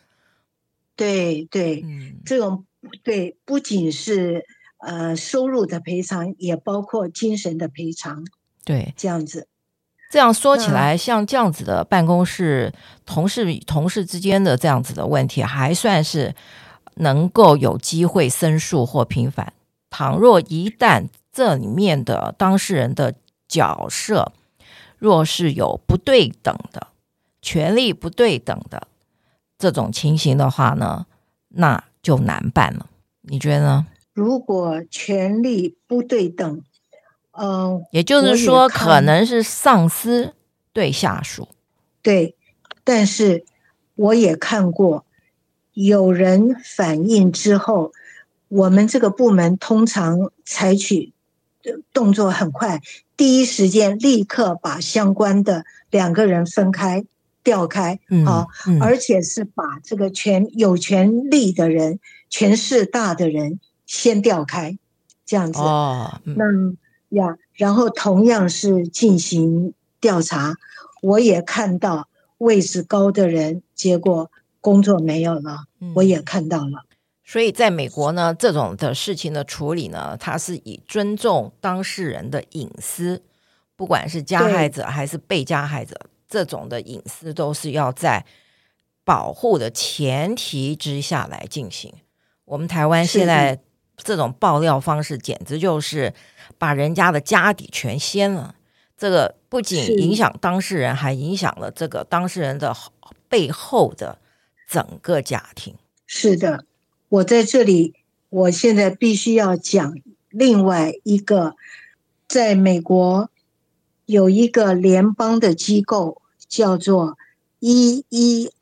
[0.96, 2.64] 对对，嗯，这种
[3.02, 4.44] 对不仅是
[4.78, 8.24] 呃收入的赔偿，也包括精神的赔偿。
[8.64, 9.48] 对，这样子。
[10.10, 12.72] 这样说起来，像这样子的办公室
[13.04, 16.32] 同事与同事之间的这样子的问题，还算是
[16.96, 19.52] 能够有机会申诉或平反。
[19.90, 23.16] 倘若一旦这里面的当事人的
[23.48, 24.32] 角色
[25.04, 26.86] 若是有不对等的
[27.42, 28.88] 权利不对等的
[29.58, 31.04] 这种情形的话呢，
[31.48, 32.88] 那就难办了。
[33.20, 33.86] 你觉得呢？
[34.14, 36.62] 如果权利不对等。
[37.36, 40.34] 嗯、呃，也就是说，可能是上司
[40.72, 41.48] 对下属，
[42.00, 42.36] 对，
[42.84, 43.44] 但是
[43.96, 45.04] 我也看过
[45.72, 47.92] 有人反映之后，
[48.46, 51.12] 我们这个部门通常采取
[51.92, 52.80] 动作很快，
[53.16, 57.04] 第一时间立刻把相关的两个人分开
[57.42, 61.98] 调开，啊、嗯嗯，而且是把这个权有权利的人、
[62.30, 64.78] 权势大的人先调开，
[65.24, 66.44] 这样子，哦，嗯、那。
[67.10, 70.56] 呀，然后同样是进行调查，
[71.00, 76.84] 我也看到位置高的人，结果工作没有了，我也看到了。
[77.24, 83.22] 所以在美国呢，这种的事情的处理呢，它是以尊重当事人的隐私，
[83.74, 88.24] 不管是加害者还是被加害者，这种的隐私都是要在
[89.04, 91.92] 保护的前提之下来进行。
[92.44, 93.60] 我们台湾现在。
[93.96, 96.12] 这种爆料方式简直就是
[96.58, 98.56] 把人家的家底全掀了。
[98.98, 102.76] 这个不仅影响当事人，还影响了这个当事人的
[103.28, 104.18] 背后的
[104.68, 105.76] 整个家庭。
[106.06, 106.64] 是的，
[107.14, 107.94] 我在这里，
[108.28, 109.96] 我现在必须要讲
[110.30, 111.54] 另外一个，
[112.26, 113.30] 在美国
[114.06, 117.16] 有一个联邦的机构叫做
[117.60, 118.54] EEOC，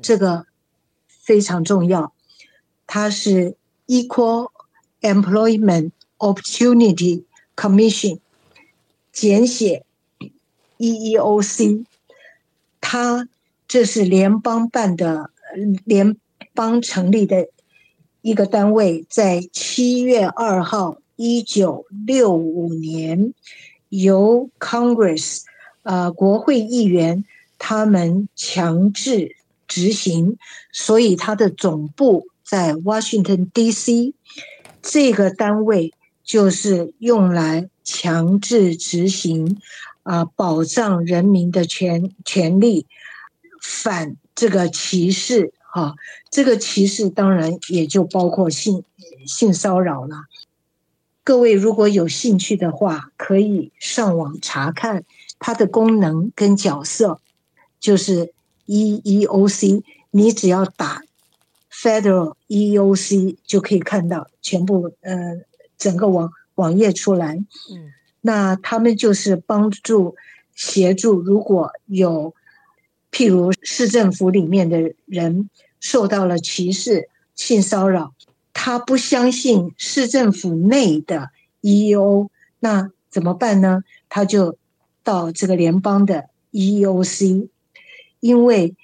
[0.00, 0.46] 这个
[1.08, 2.12] 非常重要，
[2.86, 3.56] 它是。
[3.88, 4.50] Equal
[5.02, 8.20] Employment Opportunity Commission，
[9.12, 9.84] 简写
[10.78, 11.84] EEOC，
[12.80, 13.28] 它
[13.68, 15.30] 这是联邦办的，
[15.84, 16.16] 联
[16.54, 17.48] 邦成立的
[18.20, 23.34] 一个单位，在七月二号，一九六五年，
[23.88, 25.42] 由 Congress，
[25.82, 27.24] 呃，国会议员
[27.58, 29.36] 他们强制
[29.66, 30.36] 执行，
[30.72, 32.26] 所以它的总部。
[32.44, 34.12] 在 Washington D.C.
[34.82, 39.58] 这个单位就是用来强制执行
[40.02, 42.86] 啊，保障人民的权权利，
[43.62, 45.96] 反这个歧视哈。
[46.30, 48.84] 这个歧视当然也就包括性
[49.26, 50.26] 性骚扰了。
[51.24, 55.04] 各位如果有兴趣的话，可以上网查看
[55.38, 57.20] 它的功能跟角色，
[57.80, 58.32] 就是
[58.66, 61.02] EEOC，你只要打。
[61.74, 65.40] Federal EEOC 就可以看到全部呃
[65.78, 67.34] 整个网网页出来，
[67.72, 70.14] 嗯，那他们就是帮助
[70.54, 72.34] 协助，如果有
[73.12, 75.48] 譬如市政府里面的人
[75.78, 78.14] 受到了歧视、性骚扰，
[78.52, 83.84] 他不相信市政府内的 EEO，那怎么办呢？
[84.08, 84.56] 他就
[85.04, 87.48] 到这个联邦的 EEOC，
[88.18, 88.74] 因为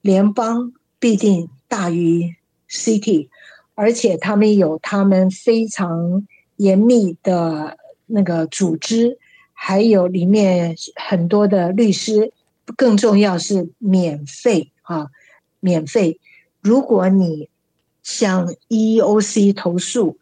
[0.00, 2.34] 联邦必定大于。
[2.66, 3.28] City，
[3.76, 9.16] 而且他们有他们非常严密的那个组织，
[9.52, 12.32] 还有里面很多的律师，
[12.76, 15.10] 更重要是免费啊，
[15.60, 16.18] 免费。
[16.60, 17.48] 如果你
[18.02, 20.18] 向 EEOC 投诉，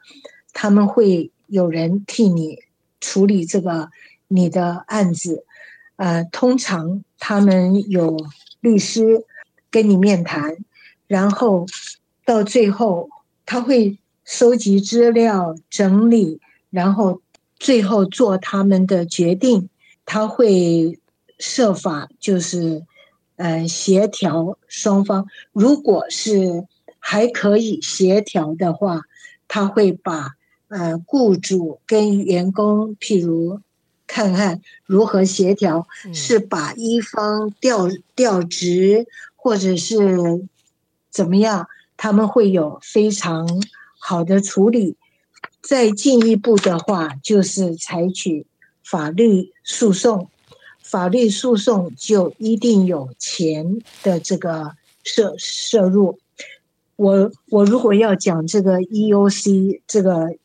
[0.52, 2.58] 他们会有人替你
[3.00, 3.90] 处理这个
[4.28, 5.44] 你的案子。
[5.96, 8.16] 呃，通常他们有
[8.60, 9.24] 律师
[9.70, 10.56] 跟你面谈，
[11.06, 11.66] 然后。
[12.24, 13.10] 到最后，
[13.44, 16.40] 他会收集资料、整理，
[16.70, 17.20] 然后
[17.58, 19.68] 最后做他们的决定。
[20.06, 21.00] 他会
[21.42, 22.84] 设法就是，
[23.34, 25.26] 呃，协调双方。
[25.50, 26.68] 如果是
[27.00, 29.02] 还可以协调的话，
[29.48, 30.36] 他会把
[30.68, 33.60] 呃雇主跟员工，譬如
[34.06, 40.46] 看看如何协调，是把一方调调职，或者是
[41.10, 41.66] 怎么样，
[41.96, 43.48] 他们会有非常
[43.98, 44.96] 好的处理。
[45.60, 48.46] 再进一步的话，就是采取
[48.84, 50.28] 法律诉讼。
[50.82, 56.18] 法律诉讼就一定有钱的这个涉摄入。
[56.96, 60.36] 我我如果要讲这个 EOC，这个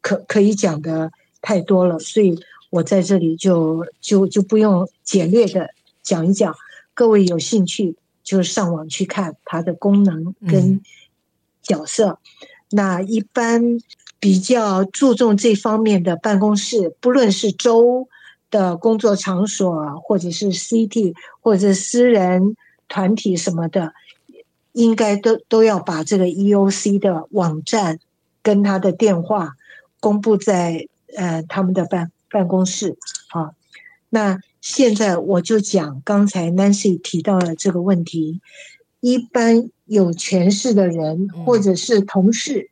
[0.00, 2.38] 可可以讲的太多了，所以
[2.70, 5.70] 我在这里就就就不用简略的
[6.02, 6.54] 讲一讲。
[6.92, 10.82] 各位有兴趣就上网去看它的功能跟
[11.62, 12.18] 角色。
[12.42, 13.78] 嗯、那一般
[14.18, 18.08] 比较注重这方面的办公室，不论是州。
[18.54, 22.54] 的工作场所，或者是 CT，或者是私人
[22.86, 23.94] 团体什么的，
[24.70, 27.98] 应该都都要把这个 EOC 的网站
[28.44, 29.56] 跟他的电话
[29.98, 30.86] 公布在
[31.16, 32.96] 呃他们的办办公室。
[33.30, 33.50] 啊，
[34.08, 38.40] 那现在我就讲刚才 Nancy 提到了这个问题，
[39.00, 42.70] 一般有权势的人或者是同事，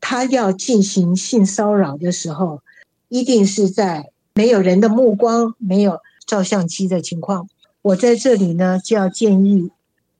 [0.00, 2.62] 他要进行性骚扰的时候，
[3.10, 4.08] 一定是在。
[4.34, 7.48] 没有人的目光，没有照相机的情况，
[7.82, 9.70] 我在这里呢就要建议，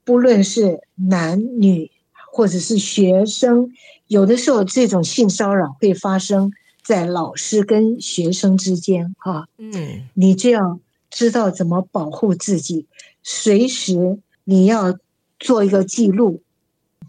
[0.05, 1.91] 不论是男女
[2.31, 3.73] 或者是学生，
[4.07, 6.53] 有的时候这种性骚扰会发生
[6.85, 10.79] 在老师跟学生之间，哈，嗯，你就要
[11.11, 12.87] 知道怎么保护自己，
[13.23, 14.99] 随时你要
[15.39, 16.43] 做一个记录，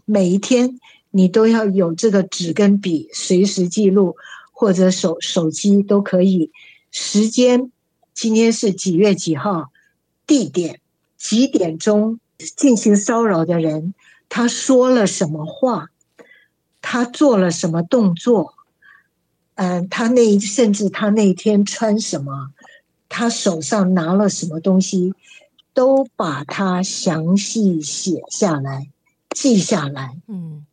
[0.04, 0.78] 每一天
[1.10, 4.16] 你都要有这个纸跟笔，随时记录，
[4.52, 6.50] 或者手手机都可以。
[6.96, 7.72] 时间，
[8.14, 9.72] 今天是几月几号？
[10.28, 10.78] 地点
[11.18, 12.20] 几点钟？
[12.38, 13.94] 进行骚扰的人，
[14.28, 15.90] 他说了什么话？
[16.80, 18.54] 他做了什么动作？
[19.56, 22.52] 嗯，他那甚至他那天穿什么？
[23.08, 25.14] 他手上拿了什么东西？
[25.72, 28.88] 都把它详细写下来，
[29.30, 30.16] 记下来。
[30.28, 30.64] 嗯，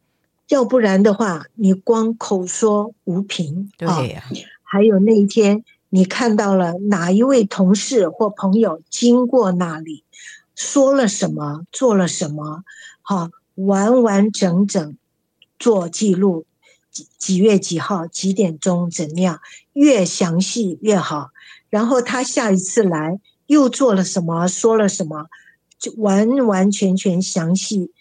[0.49, 3.71] 要不然的话，你光口说无凭。
[3.75, 4.29] 对呀、啊。
[4.61, 5.63] 还有那一天。
[5.93, 10.05] 你看到了哪一位同事或朋友经过那里，
[10.55, 12.63] 说了什么，做了什么？
[13.01, 14.97] 好，完完整整
[15.59, 16.45] 做记录，
[16.91, 19.41] 几几月几号，几点钟，怎么样？
[19.73, 21.31] 越详细越好。
[21.69, 25.27] 然后他下一次来又做了什么，说了什么，
[25.77, 27.91] 就完完全全详细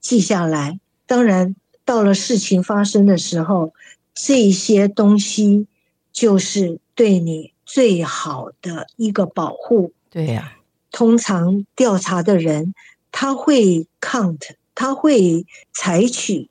[0.00, 0.80] 记下来。
[1.06, 3.72] 当然，到了事情发生的时候，
[4.12, 5.68] 这些东西
[6.12, 6.80] 就是。
[6.98, 10.58] 对你最好的一个保护，对呀、啊。
[10.90, 12.74] 通常调查的人
[13.12, 16.50] 他会 count，他会采取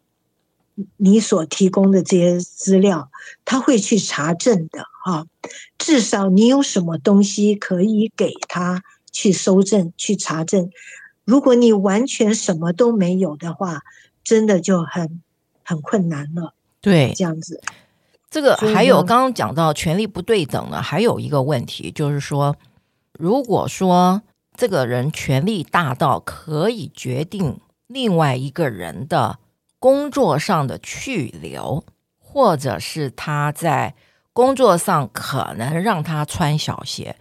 [0.96, 3.12] 你所提供的这些资料，
[3.44, 5.28] 他会去查证的哈。
[5.78, 8.82] 至少你有什么东西可以给他
[9.12, 10.72] 去搜证、去查证。
[11.26, 13.82] 如果你完全什么都没有的话，
[14.24, 15.22] 真的就很
[15.66, 16.54] 很困难了。
[16.80, 17.62] 对，这样子。
[18.38, 22.56] 这个还有刚刚讲到权力不对等呢，还有一个问题就是说，
[23.14, 24.22] 如果说
[24.56, 29.40] 这个人权力大到可以决定另外一个人的
[29.80, 31.84] 工作上的去留，
[32.20, 33.96] 或者是他在
[34.34, 37.16] 工作上可能让他穿小鞋，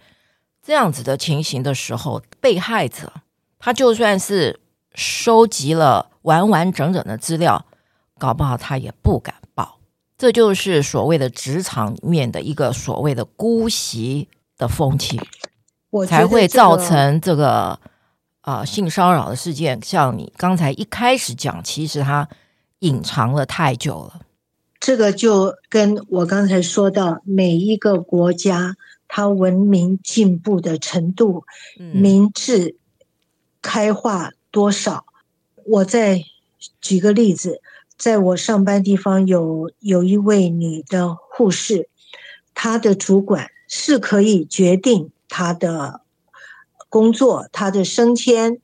[0.61, 3.11] 这样子的情形的时候，被害者
[3.57, 4.59] 他就算是
[4.93, 7.65] 收集了完完整整的资料，
[8.19, 9.33] 搞不好他也不敢。
[10.17, 15.19] 这就是所谓的职场里面的一个所谓的姑息的风气，
[16.07, 17.79] 才会造成这个
[18.41, 19.79] 啊、呃、性骚扰的事件。
[19.83, 22.27] 像你刚才一开始讲，其实它
[22.79, 24.21] 隐藏了太久了。
[24.79, 28.75] 这个就跟我刚才说到，每一个国家
[29.07, 31.43] 它文明进步的程度、
[31.77, 32.75] 民智
[33.61, 35.05] 开化多少，
[35.65, 36.23] 我再
[36.81, 37.61] 举个例子。
[37.97, 41.89] 在我上班地方有有一位女的护士，
[42.53, 46.01] 她的主管是可以决定她的
[46.89, 48.61] 工作、她的升迁。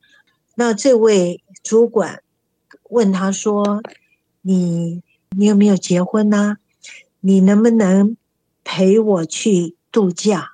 [0.53, 2.21] 那这位主管
[2.89, 3.81] 问她说
[4.41, 6.57] ：“你你有没有结婚呢？
[7.19, 8.15] 你能不能
[8.63, 10.51] 陪我去度假？”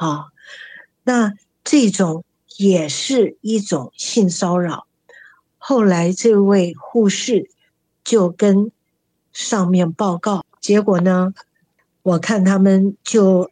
[0.00, 0.28] 啊，
[1.04, 2.24] 那这种
[2.56, 4.86] 也是一种性骚扰。
[5.58, 7.50] 后来这位护士。
[8.08, 8.72] 就跟
[9.34, 11.34] 上面报告，结果呢，
[12.00, 13.50] 我看他们就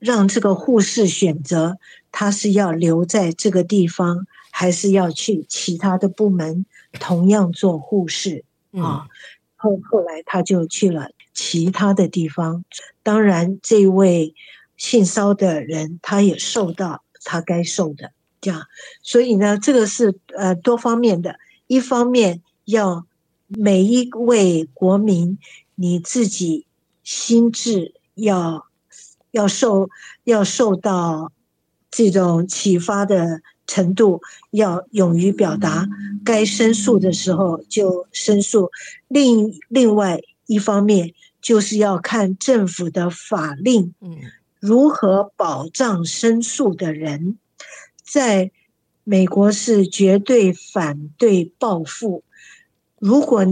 [0.00, 1.78] 让这个护士选择，
[2.10, 9.06] 他是要留在这个地方，还是要去其他的部门同样做护士啊？
[9.54, 12.64] 后后来他就去了其他的地方。
[13.04, 14.34] 当然，这位
[14.76, 18.10] 性骚的人他也受到他该受的
[18.40, 18.66] 这样，
[19.04, 21.38] 所以呢，这个是呃多方面的。
[21.68, 23.06] 一方面要
[23.48, 25.38] 每一位国民
[25.74, 26.66] 你自己
[27.02, 28.66] 心智要
[29.30, 29.88] 要受
[30.24, 31.32] 要受到
[31.90, 34.20] 这种启发的程度，
[34.50, 35.88] 要勇于表达，
[36.24, 38.70] 该申诉的时候就申诉。
[39.08, 43.94] 另另外一方面就是要看政府的法令，
[44.60, 47.38] 如何保障申诉的人，
[48.04, 48.50] 在。
[49.04, 52.22] 美国是绝对反对报复。
[52.98, 53.44] 如果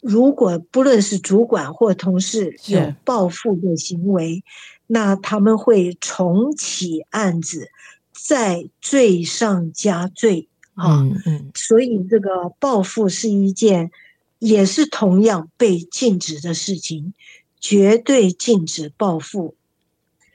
[0.00, 4.42] 如果不论是主管或同事有报复的行为，
[4.86, 7.68] 那他们会重启案子，
[8.10, 11.06] 再罪上加罪啊！
[11.54, 13.90] 所以这个报复是一件
[14.38, 17.14] 也是同样被禁止的事情，
[17.60, 19.54] 绝对禁止报复。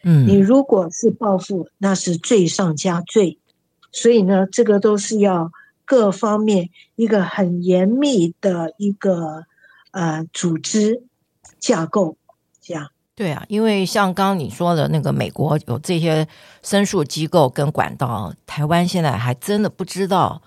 [0.03, 3.38] 嗯，你如果是报复，那是罪上加罪。
[3.91, 5.51] 所以呢，这个都是要
[5.88, 9.45] 各方面一个很严密的一个
[9.91, 11.03] 呃组织
[11.57, 12.17] 架构，
[12.61, 12.91] 这样。
[13.15, 16.27] 对啊，因为像刚你说的那个美国有这些
[16.61, 20.41] 申诉机构跟管道，台湾现在还真的不知道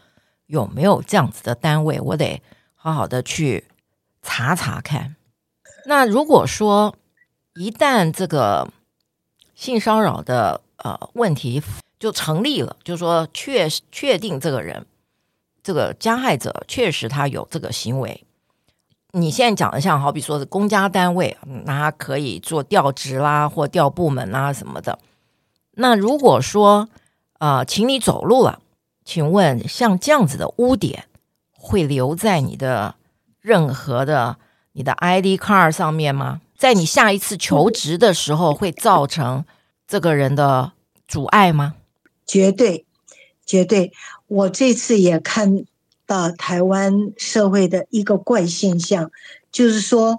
[0.46, 2.40] 有没有这样子的单位，我得
[2.76, 3.64] 好好的去
[4.22, 5.16] 查查看。
[5.86, 6.94] 那如果说
[7.54, 8.70] 一旦这个
[9.54, 11.60] 性骚扰的呃问题，
[11.98, 14.86] 就成立了，就说确确定这个人，
[15.62, 18.24] 这个加害者确实他有这个行为。
[19.12, 24.98] 你现在讲的像好比说是公家单位，那他可以做调职啦，或调部门啦什么的。
[25.72, 26.88] 那如果说
[27.38, 28.60] 呃，请你走路了，
[29.04, 31.06] 请问像这样子的污点
[31.50, 32.94] 会留在你的
[33.40, 34.36] 任何的
[34.72, 36.40] 你的 ID card 上面吗？
[36.56, 39.44] 在你下一次求职的时候会造成
[39.88, 40.72] 这个人的
[41.08, 41.74] 阻碍吗？
[42.26, 42.84] 绝对，
[43.44, 43.92] 绝对！
[44.30, 45.64] 我这次也看
[46.06, 49.10] 到台湾社会的一个怪现象，
[49.50, 50.18] 就是说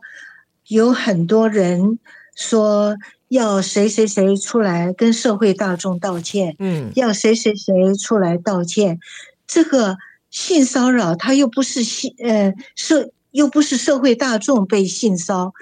[0.68, 1.98] 有很多人
[2.36, 2.98] 说
[3.30, 9.00] 要谁谁谁出来跟社会大众道歉，嗯，要谁谁谁出来道歉。
[9.48, 9.98] 这个
[10.30, 15.54] 性骚扰他又不是性呃社又不是社会大众被性骚，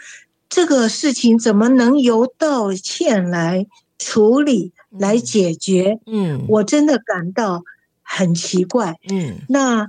[0.50, 3.68] 这个事情怎么能由道歉来
[4.00, 4.72] 处理？
[4.90, 7.64] 来解决，嗯，我真的感到
[8.12, 9.88] 很奇怪，嗯，那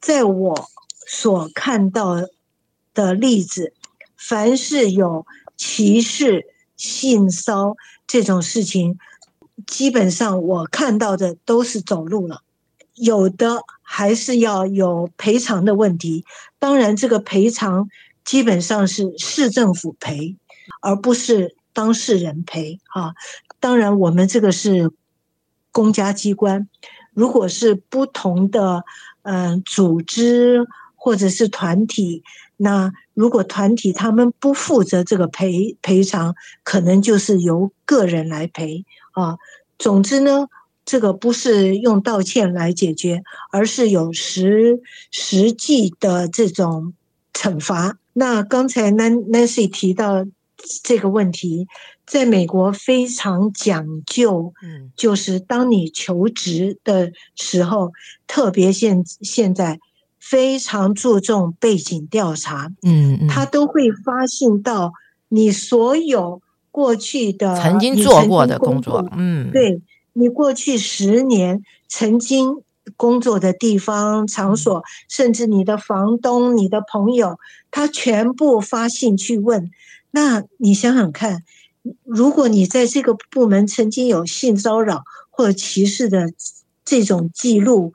[0.00, 0.68] 在我
[1.06, 2.16] 所看到
[2.92, 3.72] 的例子，
[4.16, 5.24] 凡是有
[5.56, 6.46] 歧视、
[6.76, 7.76] 性骚
[8.08, 8.98] 这种事情，
[9.68, 12.42] 基本上我看到的都是走路了，
[12.94, 16.24] 有的还是要有赔偿的问题，
[16.58, 17.88] 当然这个赔偿
[18.24, 20.36] 基本上是市政府赔，
[20.82, 23.14] 而不是当事人赔啊。
[23.60, 24.90] 当然，我们这个是
[25.70, 26.68] 公家机关，
[27.20, 28.82] 如果是不同的
[29.24, 30.66] 嗯组织
[30.96, 32.22] 或者是团体，
[32.56, 39.36] 那如果团体他们不负责这个赔赔偿，可能就是由个人来赔啊。
[39.78, 40.46] 总之呢，
[40.86, 46.94] 这个不是用道歉来解决，而是有实实际的这种
[47.34, 47.98] 惩罚。
[48.14, 50.24] 那刚才 Nancy 提到
[50.82, 51.66] 这个问题。
[52.06, 54.52] 在美国非常讲究，
[54.96, 57.92] 就是当你求职的时候，
[58.26, 59.78] 特别现现在
[60.18, 64.92] 非常注重背景调查，嗯，他都会发信到
[65.28, 66.42] 你所有
[66.72, 69.80] 过去的曾经做过的工作，嗯，对，
[70.12, 72.62] 你过去十年曾经
[72.96, 77.38] 工作的地方、场所，甚至你的房东、你的朋友，
[77.70, 79.70] 他全部发信去问，
[80.10, 81.42] 那你想想看。
[82.04, 86.30] 如果你在这个部门曾经有性骚扰或者歧视的
[86.84, 87.94] 这种记录，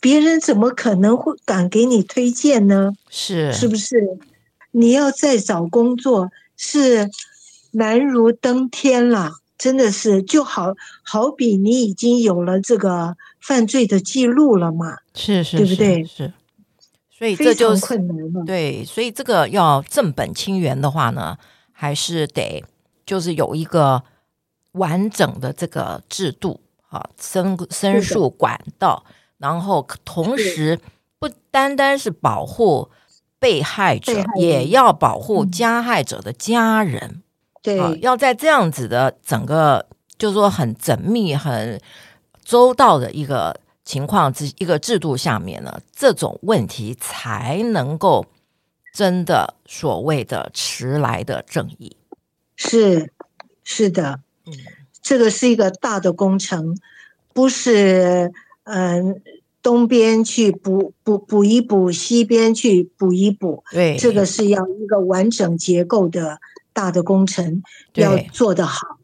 [0.00, 2.94] 别人怎么可能会敢给你推荐呢？
[3.08, 4.18] 是，是不是？
[4.72, 7.08] 你要再找工作是
[7.70, 10.74] 难如登天了，真的是就好
[11.04, 14.96] 好比你已经有了这个犯罪的记录了嘛？
[15.14, 16.04] 是是，对不对？
[16.04, 16.32] 是，
[17.16, 18.44] 所以这就是困难了。
[18.44, 21.38] 对，所以这个要正本清源的话呢，
[21.72, 22.64] 还是得。
[23.06, 24.02] 就是有一个
[24.72, 29.04] 完整的这个制度啊，申申诉管道，
[29.38, 30.80] 然后同时
[31.20, 32.90] 不单单是保护
[33.38, 37.22] 被害者，也要保护加害者的家人。
[37.62, 39.86] 对，啊，要在这样子的整个，
[40.18, 41.80] 就是说很缜密、很
[42.44, 43.56] 周到的一个
[43.86, 48.26] 情况之一个制度下面呢，这种问题才能够
[48.92, 51.96] 真的所谓的迟来的正义。
[52.56, 53.10] 是，
[53.64, 54.52] 是的，嗯，
[55.00, 56.76] 这个是一个大的工程，
[57.32, 58.30] 不是
[58.64, 59.22] 嗯。
[59.62, 66.38] 东边去补补补一补，西边去补一补，对，这个是要一个完整结构的
[66.72, 67.64] 大的工程，
[67.94, 68.95] 要做得好。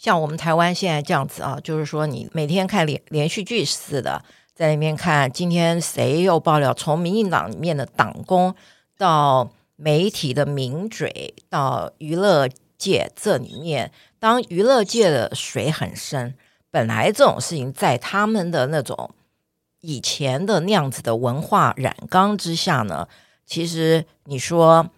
[0.00, 4.24] 像我们台湾现在这样子啊，就是说你每天看连连续剧似的，
[4.54, 8.54] 在那边看今天谁又爆料，从民进党里面的党工
[8.96, 12.48] 到媒体的名嘴，到娱乐
[12.78, 16.34] 界这里面，当娱乐界的水很深，
[16.70, 19.10] 本来这种事情在他们的那种。
[19.82, 23.06] 以前的那样子的文化染缸之下呢，
[23.44, 24.88] 其实你说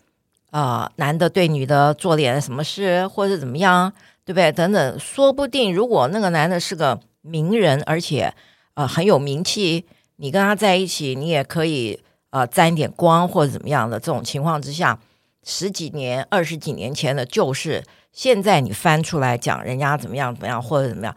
[0.50, 3.92] 啊、男的对女的做点什么事，或者怎么样，
[4.24, 4.50] 对不对？
[4.52, 8.34] 等等，说不定如果那个男的是个名人，而且
[8.74, 14.98] 呃很有名气，你跟他在一起，你也可以呃沾一点光或者怎么样的这种情况之下，
[15.42, 21.16] 十几年、二十几年前的旧事，现在你翻出来讲人家怎么样怎么样或者怎么样，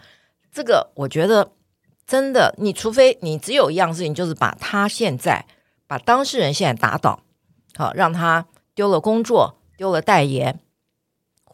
[0.52, 1.52] 这个我觉得。
[2.08, 5.44] 真的，你除非你只有一样事情，就是把他现在
[5.88, 7.20] 把当事人现在打倒，
[7.76, 8.46] 好让他
[8.76, 10.60] 丢了工作，丢了代言，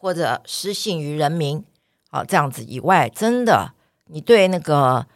[0.02, 1.64] 或者失信于人民，
[2.10, 3.72] 好这样子以外，真的
[4.06, 5.06] 你对那个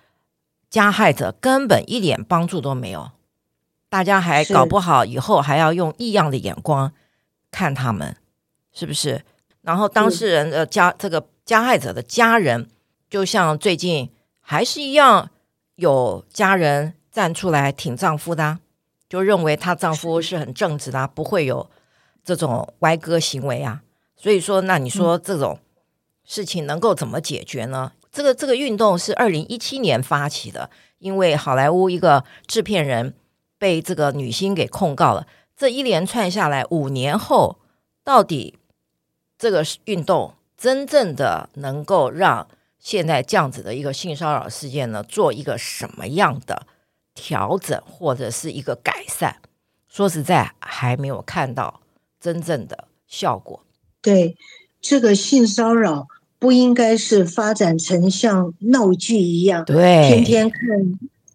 [0.70, 3.10] 加害者根本一点帮助都没有，
[3.88, 6.92] 大家还搞不好以后还要用异样的眼光
[7.50, 8.16] 看他们，
[8.72, 9.24] 是不是？
[9.62, 12.68] 然后当事人的家这个加害者的家人，
[13.10, 14.12] 就像最近。
[14.48, 15.28] 还是一样
[15.74, 18.60] 有家人站出来挺丈夫的啊，
[19.08, 21.68] 就认为她丈夫是很正直的啊，不会有
[22.24, 23.82] 这种歪哥行为啊。
[24.16, 25.58] 所以说，那你说这种
[26.24, 27.92] 事情能够怎么解决呢？
[28.10, 33.14] 这个这个运动是二零一七年发起的，因为好莱坞一个制片人
[33.58, 35.26] 被这个女星给控告了。
[35.56, 37.58] 这一连串下来，五年后，
[38.02, 38.58] 到底
[39.38, 42.48] 这个运动真正的能够让？
[42.78, 46.68] 现在这样子的一个性骚扰事件呢，做一个什么样的
[47.14, 49.36] 调整或者是一个改善？
[49.88, 51.80] 说实在，还没有看到
[52.20, 53.65] 真正的效果。
[54.06, 54.36] 对，
[54.80, 56.06] 这个性骚扰
[56.38, 60.60] 不应该是发展成像闹剧一样，对，天天看，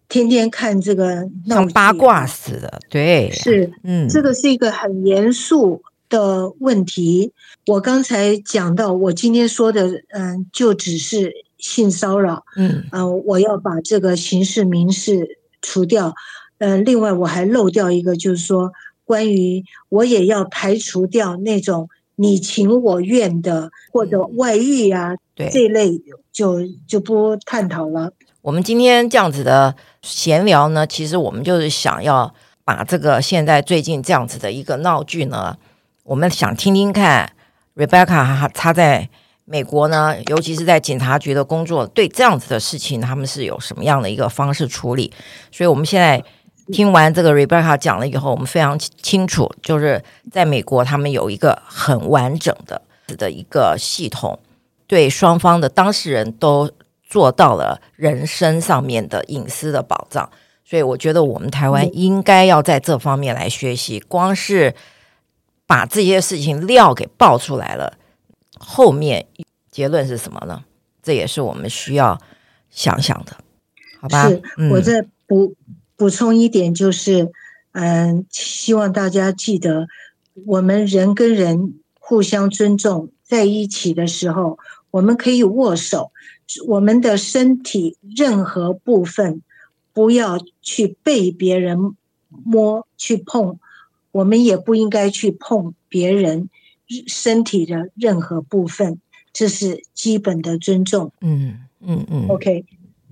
[0.08, 2.80] 天天看这个像八卦似的。
[2.88, 7.32] 对，是，嗯，这个是一个很严肃的问题。
[7.66, 16.14] 我刚才讲到，我今天说的，嗯，就只是性骚扰，嗯，呃，我要把这个刑事民事除掉，
[16.56, 18.72] 呃，另外我还漏掉一个，就是说，
[19.04, 21.90] 关于我也要排除掉那种
[22.22, 26.00] 你情我愿的或者外遇啊，对这一类
[26.32, 28.12] 就就不探讨了。
[28.40, 32.32] 我们今天这样子的闲聊呢，其实我们就是想要
[32.64, 35.56] 把这个现在最近这样子的一个闹剧呢，
[36.04, 37.32] 我们想听听看。
[37.74, 39.08] Rebecca，她在
[39.44, 45.12] 美国呢，尤其是在警察局的工作，对这样子的事情，他们是有什么样的一个方式处理？
[45.50, 46.22] 所以，我们现在
[46.70, 52.82] 听完这个 Rebecca 讲了以后，我们非常清楚，就是在美国，他们有一个很完整的
[53.18, 54.38] 的一个系统，
[54.86, 56.70] 对双方的当事人都
[57.02, 60.30] 做到了人身上面的隐私的保障。
[60.64, 64.74] 所以，我觉得我们台湾应该要在这方面来学习，光是。
[65.64, 67.96] 把这些事情料给爆出来了，
[68.58, 69.24] 后面
[69.70, 70.64] 结论是什么呢？
[71.02, 72.20] 这也是我们需要
[72.68, 73.34] 想想的，
[73.98, 74.28] 好吧？
[74.28, 75.54] 是，我再补
[76.02, 77.30] 补充一点，就是，
[77.70, 79.86] 嗯，希望大家记得，
[80.44, 84.58] 我们人跟人互相尊重，在一起的时候，
[84.90, 86.10] 我们可以握手，
[86.66, 89.42] 我们的身体任何部分
[89.92, 91.94] 不要去被别人
[92.28, 93.60] 摸去碰。
[94.10, 96.50] 我们也不应该去碰别人
[97.06, 98.98] 身体的任何部分，
[99.32, 101.12] 这是基本的尊重。
[101.20, 102.26] 嗯嗯嗯。
[102.26, 102.64] OK，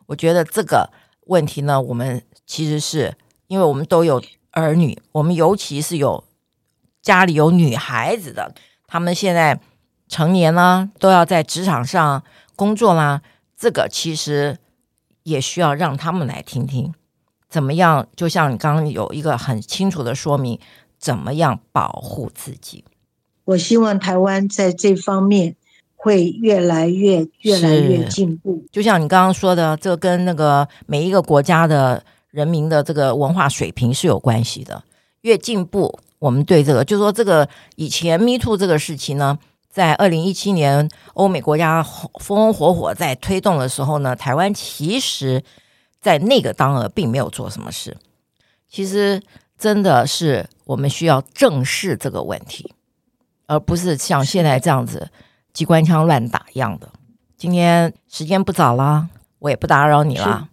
[0.06, 0.90] 我觉得这个
[1.30, 3.16] 问题呢，我们其实是
[3.46, 6.22] 因为我们都有儿女，我们尤其是有
[7.00, 8.54] 家里有女孩子的，
[8.86, 9.60] 他们现在
[10.08, 12.22] 成年了，都要在职场上
[12.54, 13.22] 工作啦。
[13.56, 14.58] 这个其实
[15.22, 16.92] 也需要让他们来听听，
[17.48, 18.06] 怎么样？
[18.16, 20.58] 就像你刚刚有一个很清楚的说明。
[21.00, 22.84] 怎么样保护自己？
[23.46, 25.56] 我希望台湾在这方面
[26.02, 28.64] 会越来越、越来越进步。
[28.72, 34.82] 就像你刚刚说的，这跟那个每一个国家的人民的这个文化水平是有关系的。
[35.22, 39.38] 越进步，我们对这个，就说这个以前 Me Too 这个事情呢，
[39.70, 45.42] 在二零一七年欧美国家风风火火在推动的时候呢，台湾其实
[46.00, 47.96] 在那个当儿并没有做什么事。
[48.68, 49.22] 其实。
[49.60, 52.72] 真的是我们需要正视这个问题，
[53.46, 55.10] 而不是像现在这样子
[55.52, 56.88] 机关枪乱打一样的。
[57.36, 60.48] 今天时间不早了，我也不打扰你了，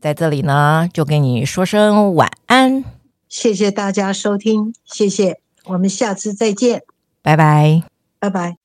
[0.00, 2.84] 在这里呢就跟你说声晚安。
[3.28, 6.82] 谢谢大家收听，谢谢，我们下次再见，
[7.22, 7.82] 拜拜，
[8.18, 8.56] 拜拜。